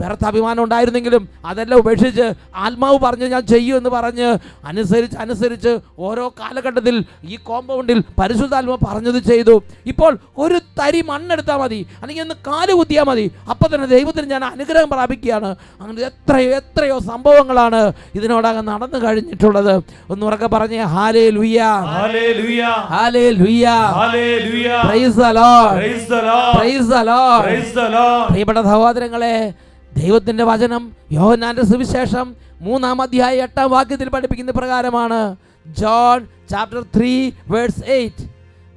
വ്യർത്ഥ 0.00 0.26
അഭിമാനം 0.26 0.64
ഉണ്ടായിരുന്നെങ്കിലും 0.64 1.28
അതെല്ലാം 1.44 1.78
ഉപേക്ഷിച്ച് 1.78 2.32
ആത്മാവ് 2.56 2.98
പറഞ്ഞ് 2.98 3.26
ഞാൻ 3.26 3.46
ചെയ്യൂ 3.46 3.76
എന്ന് 3.76 3.90
പറഞ്ഞ് 3.90 4.38
അനുസരിച്ച് 4.64 5.16
അനുസരിച്ച് 5.16 5.78
ഓരോ 5.98 6.28
കാലഘട്ടത്തിൽ 6.40 7.04
ഈ 7.24 7.36
കോമ്പൗണ്ടിൽ 7.36 8.02
പരിശുദ്ധാത്മ 8.20 8.74
പറഞ്ഞത് 8.74 9.22
ചെയ്തു. 9.22 9.62
ഇപ്പോൾ 9.86 10.18
ഒരു 10.38 10.60
തരി 10.80 11.02
മണ്ണെടുത്താൽ 11.02 11.56
മതി. 11.56 11.86
അല്ലെങ്കിൽ 12.02 12.22
ഒന്ന് 12.22 12.34
കാൽ 12.34 12.72
കുത്തിയാൽ 12.72 13.04
മതി. 13.04 13.30
അപ്പം 13.50 13.74
തന്നെ 13.74 13.86
ദൈവത്തിന് 13.86 14.30
ഞാൻ 14.30 14.44
അനുഗ്രഹം 14.44 14.88
പ്രാപിക്കുകയാണ്. 14.88 15.56
അങ്ങനെ 15.80 16.02
എത്രയോ 16.02 16.50
എത്രയോ 16.50 16.98
സംഭവങ്ങളാണ് 16.98 17.92
ഇതിനോടകം 18.14 18.64
നടന്നു 18.64 18.98
കഴിഞ്ഞിട്ടുള്ളത്. 18.98 19.82
ഒന്ന് 20.10 20.26
ഉറക്കെ 20.26 20.46
പറഞ്ഞേ 20.46 20.82
ഹാലേ 20.82 21.30
ലുയ്യ. 21.30 21.62
ഹാലേ 21.62 23.30
ലുയ്യ. 23.30 23.68
പ്രിയപ്പെട്ട 28.30 28.58
സഹോദരങ്ങളെ 28.58 29.52
ദൈവത്തിന്റെ 29.96 30.44
വചനം 30.44 30.92
യോഹന്നാന്റെ 31.12 31.64
സുവിശേഷം 31.64 32.36
മൂന്നാം 32.60 33.02
അധ്യായ 33.02 33.42
എട്ടാം 33.42 33.70
വാക്യത്തിൽ 33.70 34.08
പഠിപ്പിക്കുന്ന 34.08 34.50
പ്രകാരമാണ്. 34.50 35.36
John 35.66 36.26
chapter 36.50 36.84
three 36.96 37.30
verse 37.48 37.84
eight. 37.86 38.24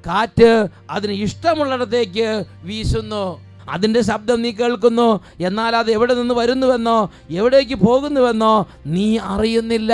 കാറ്റ് 0.08 0.68
അതിന് 0.90 1.12
ഇഷ്ടമുള്ളിടത്തേക്ക് 1.12 2.44
വീശുന്നു. 2.64 3.42
അതിന്റെ 3.70 4.02
ശബ്ദം 4.02 4.42
നീ 4.42 4.52
കേൾക്കുന്നു. 4.52 5.20
എന്നാൽ 5.40 5.76
അത് 5.76 5.92
എവിടെ 5.92 6.14
നിന്ന് 6.14 6.34
വരുന്നുവെന്നോ 6.34 7.12
എവിടേക്ക് 7.30 7.76
പോകുന്നുവെന്നോ 7.76 8.68
നീ 8.86 9.18
അറിയുന്നില്ല. 9.18 9.94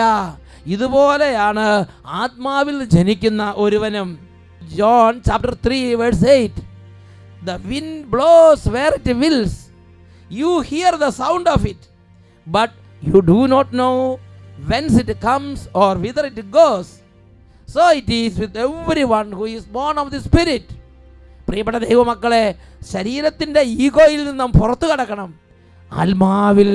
ഇതുപോലെയാണ് 0.65 1.85
ആത്മാവിൽ 2.05 2.83
ജനിക്കുന്ന 2.83 3.53
ഒരുവനും. 3.55 4.19
John 4.75 5.21
chapter 5.21 5.57
three 5.65 5.93
verse 5.93 6.27
eight. 6.27 6.55
The 7.45 7.51
wind 7.51 8.03
blows 8.07 8.69
where 8.69 8.93
it 8.93 9.19
wills. 9.19 9.62
You 10.31 10.61
hear 10.63 10.91
the 10.95 11.11
sound 11.11 11.47
of 11.47 11.65
it, 11.65 11.81
but 12.47 12.71
you 13.03 13.21
do 13.23 13.47
not 13.47 13.73
know 13.73 14.19
whence 14.67 14.97
it 14.97 15.19
comes 15.19 15.67
or 15.73 15.95
whither 15.95 16.25
it 16.27 16.51
goes. 16.51 17.01
So 17.69 17.91
it 17.91 18.09
is 18.11 18.39
with 18.39 18.55
everyone 18.57 19.31
who 19.31 19.45
is 19.47 19.65
born 19.67 19.97
of 19.97 20.09
the 20.11 20.21
Spirit. 20.21 20.65
പ്രിയപ്പെട്ട 21.47 21.77
ദൈവമക്കളെ 21.83 22.43
ശരീരത്തിന്റെ 22.91 23.61
ഈഗോയിൽ 23.77 24.21
നിന്നും 24.27 24.49
പുറത്തു 24.57 24.85
കടക്കണം 24.91 25.29
ആത്മാവിൽ 25.91 26.69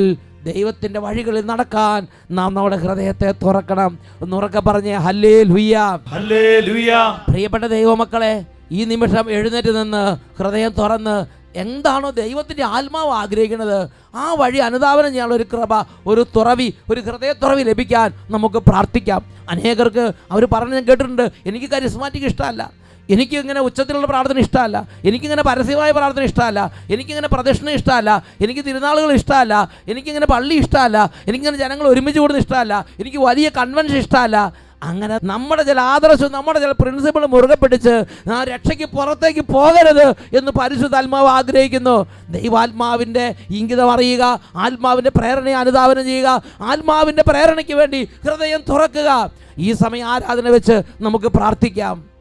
ദൈവത്തിന്റെ 0.48 0.98
വഴികളിൽ 1.04 1.44
നടക്കാൻ 1.50 2.00
നാം 2.38 2.50
നമ്മുടെ 2.56 2.76
ഹൃദയത്തെ 2.82 3.30
തുറക്കണം 3.42 3.92
നുറക്കെ 4.32 4.60
പറഞ്ഞ് 4.68 4.94
ഹല്ലേ 5.06 5.32
ലുയ്യ 5.50 5.76
ഹല്ലേലൂയ 6.12 6.90
പ്രിയപ്പെട്ട 7.30 7.64
ദൈവമക്കളെ 7.76 8.32
ഈ 8.78 8.82
നിമിഷം 8.92 9.26
എഴുന്നേറ്റ് 9.36 9.72
നിന്ന് 9.78 10.02
ഹൃദയം 10.38 10.72
തുറന്ന് 10.80 11.16
എന്താണോ 11.56 12.10
ദൈവത്തിന്റെ 12.10 12.64
ആത്മാവ് 12.64 13.10
ആഗ്രഹിക്കുന്നത്? 13.10 13.88
ആ 14.14 14.34
വഴി 14.34 14.58
അനുധാവനം 14.58 15.10
ചെയ്യാനുള്ള 15.10 15.34
ഒരു 15.34 15.46
കൃപ 15.52 15.86
ഒരു 16.06 16.26
തുറവി 16.36 16.74
ഒരു 16.92 17.00
ഹൃദയ 17.00 17.32
തുറവി 17.32 17.62
ലഭിക്കാൻ 17.62 18.12
നമുക്ക് 18.30 18.56
പ്രാർത്ഥിക്കാം. 18.56 19.24
അനേകർക്ക് 19.50 20.12
അവർ 20.32 20.48
പറഞ്ഞ് 20.52 20.74
ഞാൻ 20.74 20.84
കേട്ടിട്ടുണ്ട്. 20.84 21.30
എനിക്ക് 21.46 21.66
കരിസ്മാറ്റിക് 21.66 22.24
ഇഷ്ടമല്ല. 22.24 22.72
എനിക്ക് 23.10 23.36
ഇങ്ങനെ 23.36 23.60
ഉച്ചത്തിലുള്ള 23.60 24.06
പ്രാർത്ഥന 24.06 24.38
ഇഷ്ടമല്ല. 24.38 24.88
എനിക്കിങ്ങനെ 25.04 25.42
പരസ്യമായ 25.42 25.90
പ്രാർത്ഥന 25.90 26.22
ഇഷ്ടമല്ല. 26.22 26.72
എനിക്കിങ്ങനെ 26.90 27.28
പ്രദക്ഷിണ 27.28 27.70
ഇഷ്ടമല്ല. 27.70 28.22
എനിക്ക് 28.40 28.60
തിരുനാളുകൾ 28.60 29.12
ഇഷ്ടമല്ല. 29.12 29.70
എനിക്കിങ്ങനെ 29.88 30.26
പള്ളി 30.26 30.54
ഇഷ്ടമല്ല. 30.54 31.10
എനിക്കിങ്ങനെ 31.28 31.56
ജനങ്ങൾ 31.56 31.88
ഒരുമിച്ച് 31.88 32.20
കൂടുന്ന 32.20 32.40
ഇഷ്ടമല്ല. 32.40 32.86
എനിക്ക് 33.00 33.18
വലിയ 33.18 33.48
കൺവെൻഷൻ 33.48 33.96
ഇഷ്ടമല്ല. 33.96 34.52
അങ്ങനെ 34.82 35.18
നമ്മുടെ 35.22 35.62
ചില 35.62 35.80
ആദർശം 35.80 36.32
നമ്മുടെ 36.32 36.58
ചില 36.58 36.70
പ്രിൻസിപ്പിൾ 36.70 37.26
മുറുകെ 37.26 37.54
പിടിച്ച് 37.54 38.04
ആ 38.32 38.44
രക്ഷയ്ക്ക് 38.44 38.84
പുറത്തേക്ക് 38.84 39.40
പോകരുത് 39.40 40.36
എന്ന് 40.36 40.52
പരിശുദ്ധ 40.52 40.96
ആത്മാവ് 40.96 41.28
ആഗ്രഹിക്കുന്നു. 41.28 42.06
ദൈവാത്മാവിന്റെ 42.30 43.34
ഇംഗിതം 43.50 43.92
അറിയുക 43.92 44.40
ആത്മാവിന്റെ 44.56 45.10
പ്രേരണയെ 45.10 45.54
അനുധാവനം 45.54 46.04
ചെയ്യുക 46.04 46.42
ആത്മാവിന്റെ 46.60 47.22
പ്രേരണയ്ക്ക് 47.28 47.74
വേണ്ടി 47.74 48.08
ഹൃദയം 48.24 48.60
തുറക്കുക. 48.68 49.30
ഈ 49.58 49.72
സമയം 49.72 50.06
ആരാധന 50.06 50.48
വെച്ച് 50.48 50.82
നമുക്ക് 51.00 51.26
പ്രാർത്ഥിക്കാം. 51.26 52.17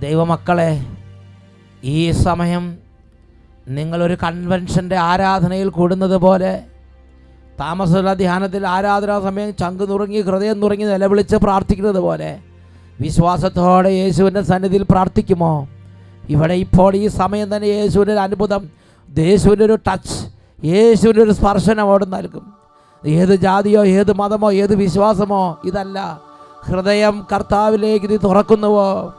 ദൈവമക്കളെ 0.00 0.70
ഈ 1.84 2.12
സമയം 2.12 2.64
നിങ്ങളൊരു 3.68 4.16
കൺവെൻഷന്റെ 4.22 4.96
ആരാധനയിൽ 4.96 5.68
കൂടുന്നത് 5.68 6.16
പോലെ 6.16 6.52
താമസമുള്ള 7.60 8.14
ധ്യാനത്തിൽ 8.14 8.66
ആരാധനാ 8.66 9.20
സമയം 9.20 9.56
ചങ്ക് 9.56 9.84
നുറുങ്ങി 9.90 10.20
ഹൃദയം 10.20 10.60
നുറുങ്ങി 10.60 10.84
നിലവിളിച്ച് 10.84 11.36
പ്രാർത്ഥിക്കുന്നത് 11.36 12.00
പോലെ 12.00 12.30
വിശ്വാസത്തോടെ 13.00 13.90
യേശുവിന്റെ 13.90 14.42
സന്നിധിയിൽ 14.42 14.82
പ്രാർത്ഥിക്കുമോ? 14.82 15.52
ഇവിടെ 16.28 16.54
ഇപ്പോൾ 16.54 16.96
ഈ 16.96 17.06
സമയം 17.06 17.56
തന്നെ 17.56 17.66
യേശുവിന്റെ 17.66 18.12
ഒരു 18.12 18.20
അത്ഭുതം 18.20 18.62
യേശുവിന്റെ 19.08 19.64
ഒരു 19.64 19.78
ടച്ച് 19.88 20.16
യേശുവിന്റെ 20.66 21.22
ഒരു 21.22 21.30
സ്പർശനം 21.30 21.80
അവിടെ 21.80 22.04
നൽകും. 22.04 22.44
ഏത് 23.06 23.34
ജാതിയോ 23.34 23.84
ഏത് 23.84 24.12
മതമോ 24.12 24.50
ഏത് 24.52 24.74
വിശ്വാസമോ 24.74 25.58
ഇതല്ല. 25.64 26.20
ഹൃദയം 26.68 27.26
കർത്താവിലേക്ക് 27.32 28.10
നീ 28.10 28.16
തുറക്കുന്നുവോ? 28.16 29.14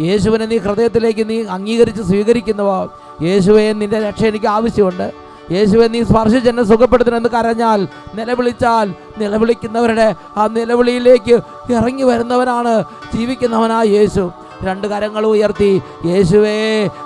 യേശുവിനെ 0.00 0.46
നീ 0.46 0.56
ഹൃദയത്തിലേക്ക് 0.58 1.30
നീ 1.30 1.44
അംഗീകരിച്ച് 1.44 2.02
സ്വീകരിക്കുന്നുവോ? 2.02 2.90
യേശുവെ 3.22 3.72
നിന്റെ 3.72 4.00
രക്ഷ 4.00 4.24
എനിക്ക് 4.24 4.46
ആവശ്യമുണ്ട്. 4.46 5.12
യേശുവെ 5.52 5.88
നീ 5.88 6.02
സ്പർശിച്ച് 6.02 6.48
എന്നെ 6.48 6.62
സുഖപ്പെടുത്തണമെന്ന് 6.62 7.28
കരഞ്ഞാൽ 7.28 7.88
നിലവിളിച്ചാൽ 8.14 8.94
നിലവിളിക്കുന്നവരുടെ 9.18 10.14
ആ 10.36 10.46
നിലവിളിയിലേക്ക് 10.46 11.40
ഇറങ്ങി 11.70 12.02
വരുന്നവനാണ് 12.02 12.84
ജീവിക്കുന്നവനാ 13.14 13.82
യേശു. 13.82 14.30
രണ്ട് 14.62 14.86
കരങ്ങൾ 14.86 15.26
ഉയർത്തി 15.26 15.82
യേശുവേ 16.06 16.56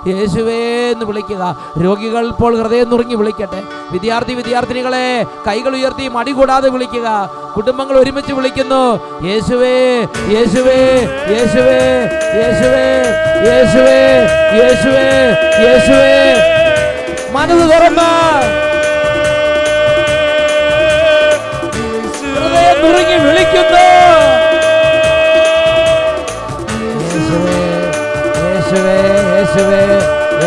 യേശുവേ 0.07 0.59
എന്ന് 0.93 1.05
വിളിക്കുക. 1.05 1.43
രോഗികൾ 1.83 2.27
ഇപ്പോൾ 2.27 2.61
ഹൃദയം 2.61 2.89
നുറുങ്ങി 2.89 3.15
വിളിക്കട്ടെ. 3.15 3.61
വിദ്യാർത്ഥി 3.91 4.33
വിദ്യാർത്ഥിനികളെ 4.33 5.25
കൈകൾ 5.47 5.73
ഉയർത്തി 5.75 6.07
മടി 6.07 6.31
കൂടാതെ 6.31 6.69
വിളിക്കുക. 6.69 7.07
കുടുംബങ്ങൾ 7.55 7.97
ഒരുമിച്ച് 7.97 8.33
വിളിക്കുന്നു. 8.33 8.83
യേശുവേ 9.27 9.75
യേശുവേ 10.33 10.79
യേശുവേ 11.33 11.79
യേശുവേ 12.39 12.85
യേശുവേ 13.47 13.99
യേശുവേ 14.59 15.07
യേശുവേ. 15.65 16.11
മനസ്സ് 17.35 17.65
തുറന്ന് 17.71 18.11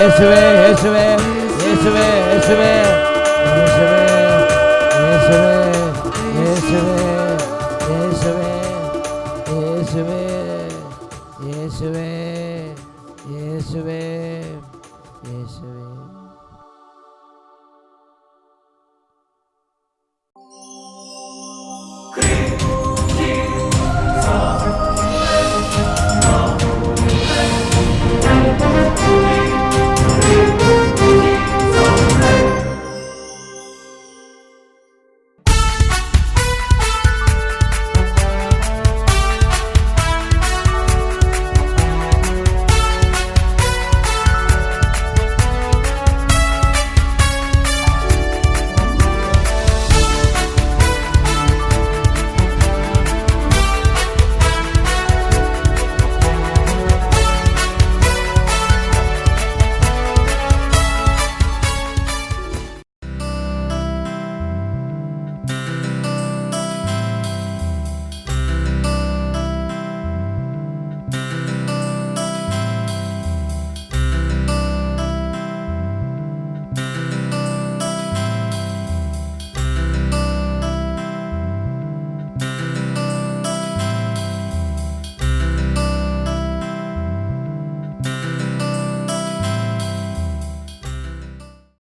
യേശുവേ 0.09 0.43
യേശുവേ 0.61 1.03
യേശുവേ 1.65 2.05
യേശുവേ. 2.31 2.71